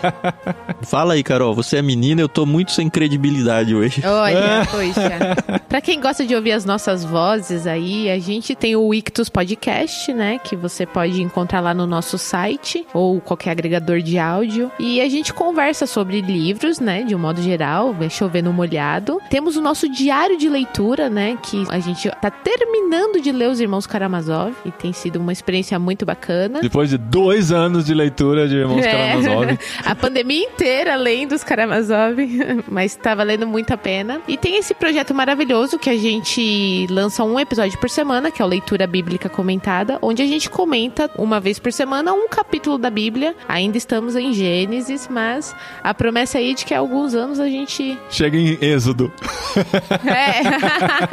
[0.82, 4.02] Fala aí, Carol, você é menina, eu tô muito sem credibilidade hoje.
[4.04, 5.60] Olha, poxa.
[5.68, 10.12] Pra quem gosta de ouvir as nossas vozes aí, a gente tem o Ictus Podcast,
[10.12, 10.38] né?
[10.42, 14.70] Que você pode encontrar lá no nosso site ou qualquer agregador de áudio.
[14.78, 17.02] E a gente conversa sobre livros, né?
[17.02, 18.08] De um modo geral, vai
[18.42, 19.20] no molhado.
[19.30, 20.73] Temos o nosso diário de leitura,
[21.10, 21.38] né?
[21.42, 25.78] Que a gente tá terminando de ler Os Irmãos Karamazov e tem sido uma experiência
[25.78, 26.60] muito bacana.
[26.60, 28.90] Depois de dois anos de leitura de Irmãos É.
[28.90, 29.58] Karamazov.
[29.84, 32.16] A pandemia inteira lendo os Karamazov,
[32.68, 34.20] mas tá valendo muito a pena.
[34.26, 38.44] E tem esse projeto maravilhoso que a gente lança um episódio por semana, que é
[38.44, 42.90] o Leitura Bíblica Comentada, onde a gente comenta uma vez por semana um capítulo da
[42.90, 43.34] Bíblia.
[43.48, 47.98] Ainda estamos em Gênesis, mas a promessa aí de que há alguns anos a gente.
[48.10, 49.12] Chega em Êxodo.
[50.04, 50.63] É.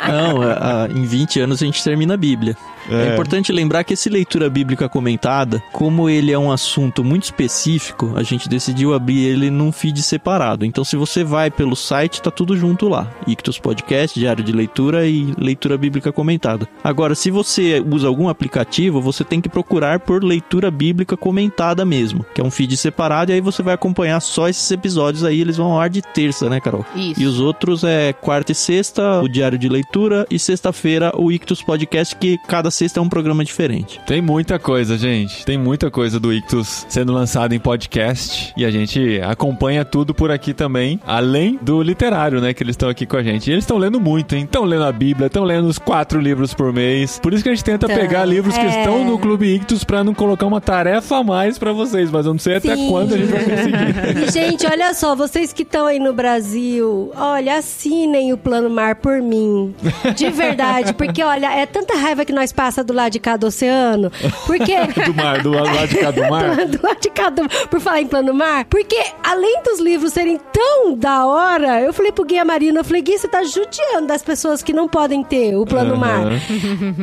[0.10, 2.56] Não, a- a- em 20 anos a gente termina a Bíblia.
[2.90, 3.10] É.
[3.10, 3.14] É.
[3.14, 8.24] importante lembrar que esse leitura bíblica comentada, como ele é um assunto muito específico, a
[8.24, 10.66] gente decidiu abrir ele num feed separado.
[10.66, 13.08] Então, se você vai pelo site, tá tudo junto lá.
[13.28, 16.68] Ictus Podcast, Diário de Leitura e Leitura Bíblica Comentada.
[16.84, 22.26] Agora, se você usa algum aplicativo, você tem que procurar por Leitura Bíblica Comentada mesmo,
[22.34, 25.58] que é um feed separado, e aí você vai acompanhar só esses episódios aí, eles
[25.58, 26.86] vão ao ar de terça, né, Carol?
[26.96, 27.22] Isso.
[27.22, 31.62] E os outros é quarta e sexta, o Diário de Leitura, e sexta-feira o Ictus
[31.62, 34.00] Podcast, que cada sexta é um programa diferente.
[34.06, 35.46] Tem muita coisa, gente.
[35.46, 38.54] Tem muita coisa do Ictus sendo lançado em podcast.
[38.58, 41.00] E a gente acompanha tudo por aqui também.
[41.06, 42.54] Além do literário, né?
[42.54, 43.48] Que eles estão aqui com a gente.
[43.50, 44.44] E eles estão lendo muito, hein?
[44.44, 47.20] Estão lendo a Bíblia, estão lendo os quatro livros por mês.
[47.20, 48.80] Por isso que a gente tenta Então, pegar livros que é.
[48.80, 52.10] estão no Clube Ictus pra não colocar uma tarefa a mais pra vocês.
[52.10, 52.88] Mas eu não sei até Sim.
[52.90, 54.28] quando a gente vai conseguir.
[54.28, 58.96] E, gente, olha só, vocês que estão aí no Brasil, olha, assinem o Plano Mar
[58.96, 59.74] por mim.
[60.16, 60.94] De verdade.
[60.94, 64.12] Porque, olha, é tanta raiva que nós passa do lado de cada oceano.
[64.46, 64.76] Porque.
[65.08, 66.56] do mar, do lado de cá do mar.
[66.68, 67.50] do lado de cada.
[67.68, 68.66] Por falar em plano mar.
[68.66, 73.02] Porque, além dos livros serem tão da hora, eu falei pro Guia Marino, eu falei,
[73.02, 76.26] Gui, você tá judiando das pessoas que não podem ter o plano mar.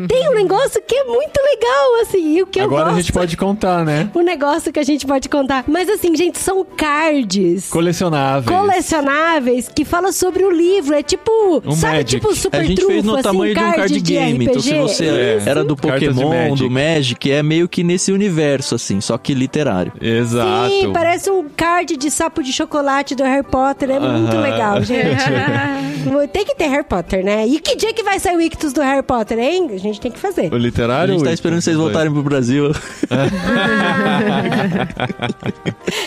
[0.09, 2.95] Tem um negócio que é muito legal, assim, e o que eu Agora gosto.
[2.95, 4.11] a gente pode contar, né?
[4.15, 5.65] O negócio que a gente pode contar.
[5.67, 7.69] Mas assim, gente, são cards.
[7.69, 8.57] Colecionáveis.
[8.57, 10.95] Colecionáveis que fala sobre o livro.
[10.95, 11.63] É tipo.
[11.65, 12.21] Um sabe, Magic.
[12.21, 14.45] tipo super a gente fez no assim, tamanho de um card game.
[14.45, 14.83] Então, se RPG.
[14.83, 15.48] você É.
[15.49, 16.59] era do Pokémon, Magic.
[16.59, 19.93] do Magic, é meio que nesse universo, assim, só que literário.
[20.01, 20.71] Exato.
[20.71, 23.91] Sim, parece um card de sapo de chocolate do Harry Potter.
[23.91, 24.41] É muito Aham.
[24.41, 25.25] legal, gente.
[26.33, 27.47] tem que ter Harry Potter, né?
[27.47, 29.69] E que dia que vai sair o Ictus do Harry Potter, hein?
[29.73, 30.53] A gente tem que fazer.
[30.53, 31.15] O A literário.
[31.15, 32.73] gente tá esperando vocês voltarem pro Brasil.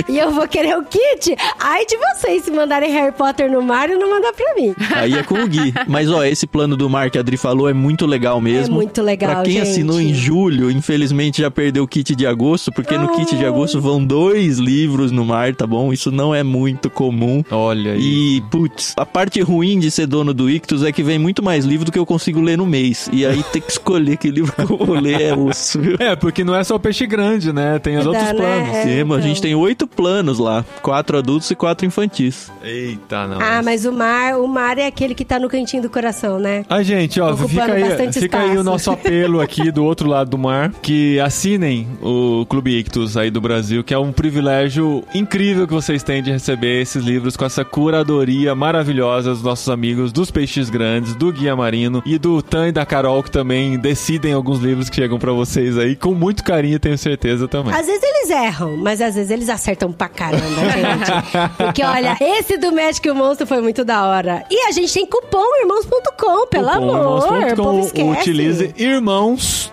[0.07, 1.35] E eu vou querer o kit.
[1.59, 4.75] Ai de vocês se mandarem Harry Potter no mar e não mandar pra mim.
[4.95, 5.73] Aí é com o Gui.
[5.87, 8.75] Mas, ó, esse plano do mar que a Adri falou é muito legal mesmo.
[8.75, 9.69] É muito legal, Pra quem gente.
[9.69, 13.79] assinou em julho, infelizmente já perdeu o kit de agosto, porque no kit de agosto
[13.79, 15.91] vão dois livros no mar, tá bom?
[15.93, 17.43] Isso não é muito comum.
[17.49, 18.37] Olha aí.
[18.37, 21.65] E, putz, a parte ruim de ser dono do Ictus é que vem muito mais
[21.65, 23.09] livro do que eu consigo ler no mês.
[23.11, 25.95] E aí ter que escolher que livro que eu vou ler é osso, viu?
[25.99, 27.79] É, porque não é só o peixe grande, né?
[27.79, 28.33] Tem os outros né?
[28.33, 28.69] planos.
[28.69, 29.21] É, Sim, mas a então.
[29.21, 30.65] gente tem oito planos lá.
[30.81, 32.51] Quatro adultos e quatro infantis.
[32.63, 33.39] Eita, não.
[33.41, 36.65] Ah, mas o mar, o mar é aquele que tá no cantinho do coração, né?
[36.69, 40.29] Ah, gente, ó, Ocupando fica aí, fica aí o nosso apelo aqui do outro lado
[40.31, 45.67] do mar, que assinem o Clube Ictus aí do Brasil, que é um privilégio incrível
[45.67, 50.31] que vocês têm de receber esses livros com essa curadoria maravilhosa dos nossos amigos dos
[50.31, 54.59] Peixes Grandes, do Guia Marino e do Tan e da Carol, que também decidem alguns
[54.59, 57.73] livros que chegam pra vocês aí, com muito carinho, tenho certeza também.
[57.73, 61.57] Às vezes eles erram, mas às vezes eles acertam pra caramba, gente.
[61.57, 64.43] Porque, olha, esse do Magic o Monstro foi muito da hora.
[64.49, 67.31] E a gente tem cupom irmãos.com, pelo Cupom amor.
[67.31, 68.09] O irmãos.com, povo esquece.
[68.09, 69.10] utilize irmãos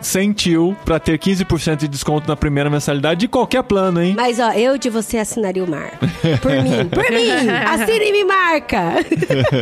[0.00, 4.14] sem tio pra ter 15% de desconto na primeira mensalidade de qualquer plano, hein?
[4.16, 5.98] Mas, ó, eu de você assinaria o mar.
[6.40, 7.28] Por mim, por mim.
[7.66, 8.94] Assine e me marca.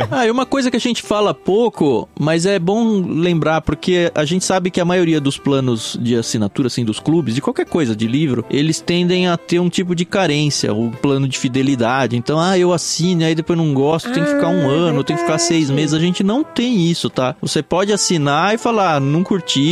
[0.09, 4.23] Ah, e uma coisa que a gente fala pouco, mas é bom lembrar, porque a
[4.25, 7.95] gente sabe que a maioria dos planos de assinatura, assim, dos clubes, de qualquer coisa,
[7.95, 12.15] de livro, eles tendem a ter um tipo de carência, o plano de fidelidade.
[12.15, 15.15] Então, ah, eu assino, aí depois não gosto, tem que ficar um Ah, ano, tem
[15.15, 15.93] que ficar seis meses.
[15.93, 17.35] A gente não tem isso, tá?
[17.41, 19.66] Você pode assinar e falar, ah, não curti,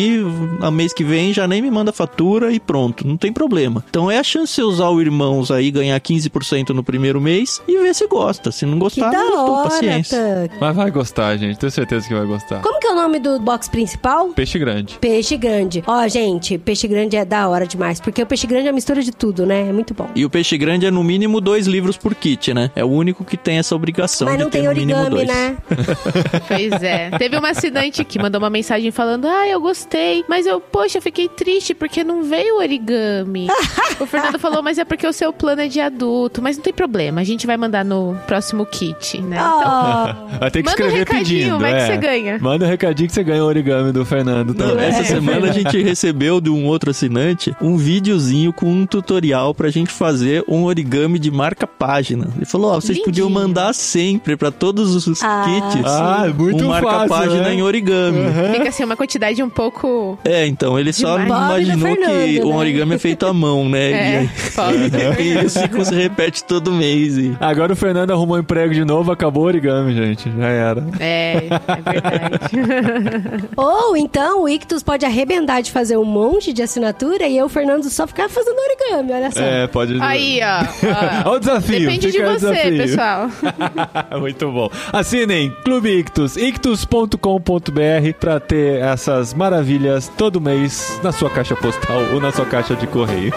[0.61, 3.83] a mês que vem já nem me manda fatura e pronto, não tem problema.
[3.89, 7.61] Então é a chance de você usar o Irmãos aí, ganhar 15% no primeiro mês
[7.67, 8.51] e ver se gosta.
[8.51, 10.49] Se não gostar, não gostou, hora, paciência.
[10.49, 10.57] Tuck.
[10.59, 11.57] Mas vai gostar, gente.
[11.57, 12.61] Tenho certeza que vai gostar.
[12.61, 14.29] Como que o nome do box principal?
[14.29, 14.97] Peixe grande.
[14.99, 15.83] Peixe grande.
[15.85, 19.01] Ó, gente, peixe grande é da hora demais, porque o peixe grande é a mistura
[19.03, 19.67] de tudo, né?
[19.69, 20.07] É muito bom.
[20.15, 22.71] E o peixe grande é no mínimo dois livros por kit, né?
[22.75, 25.27] É o único que tem essa obrigação Mas de não ter tem origami, dois.
[25.27, 25.57] né?
[26.47, 27.09] Pois é.
[27.17, 31.27] Teve uma assinante que mandou uma mensagem falando: Ah, eu gostei, mas eu, poxa, fiquei
[31.27, 33.47] triste porque não veio origami.
[33.99, 36.41] o Fernando falou, mas é porque o seu plano é de adulto.
[36.41, 39.35] Mas não tem problema, a gente vai mandar no próximo kit, né?
[39.35, 41.59] Então, Ó, Vai ter que Manda um escrever recadinho, pedindo.
[41.59, 41.85] vai que é.
[41.85, 42.39] você ganha.
[42.39, 44.85] Manda um recadinho que você ganha o origami do Fernando Não, também.
[44.85, 45.03] essa É.
[45.15, 49.91] semana a gente recebeu de um outro assinante um videozinho com um tutorial pra gente
[49.91, 52.27] fazer um origami de marca página.
[52.35, 53.05] Ele falou: Ó, vocês Lindinho.
[53.05, 57.53] podiam mandar sempre pra todos os Ah, kits Ah, muito um marca fácil, página né?
[57.55, 58.19] em origami.
[58.53, 60.17] Fica assim, uma quantidade um pouco.
[60.23, 62.55] É, então, ele só imaginou que Fernando, o né?
[62.57, 63.91] origami é feito à mão, né?
[63.91, 64.77] É, E pobre.
[65.17, 67.17] aí, e esse ciclo se repete todo mês.
[67.17, 67.35] E...
[67.39, 70.29] Agora o Fernando arrumou emprego de novo, acabou o origami, gente.
[70.37, 70.83] Já era.
[70.99, 72.49] É, é verdade.
[73.55, 77.89] Ou então o Ictus pode arrebentar de fazer um monte de assinatura e eu, Fernando,
[77.89, 79.39] só ficar fazendo origami, olha só.
[79.39, 79.97] É, pode.
[80.01, 81.25] Aí, ó.
[81.25, 81.29] ó.
[81.29, 81.79] Olha o desafio.
[81.79, 82.77] Depende de você, desafio.
[82.77, 83.29] pessoal.
[84.19, 84.69] Muito bom.
[84.91, 92.19] Assinem Clube Ictus, ictus.com.br pra ter essas maravilhas todo mês na sua caixa postal ou
[92.19, 93.33] na sua caixa de correio.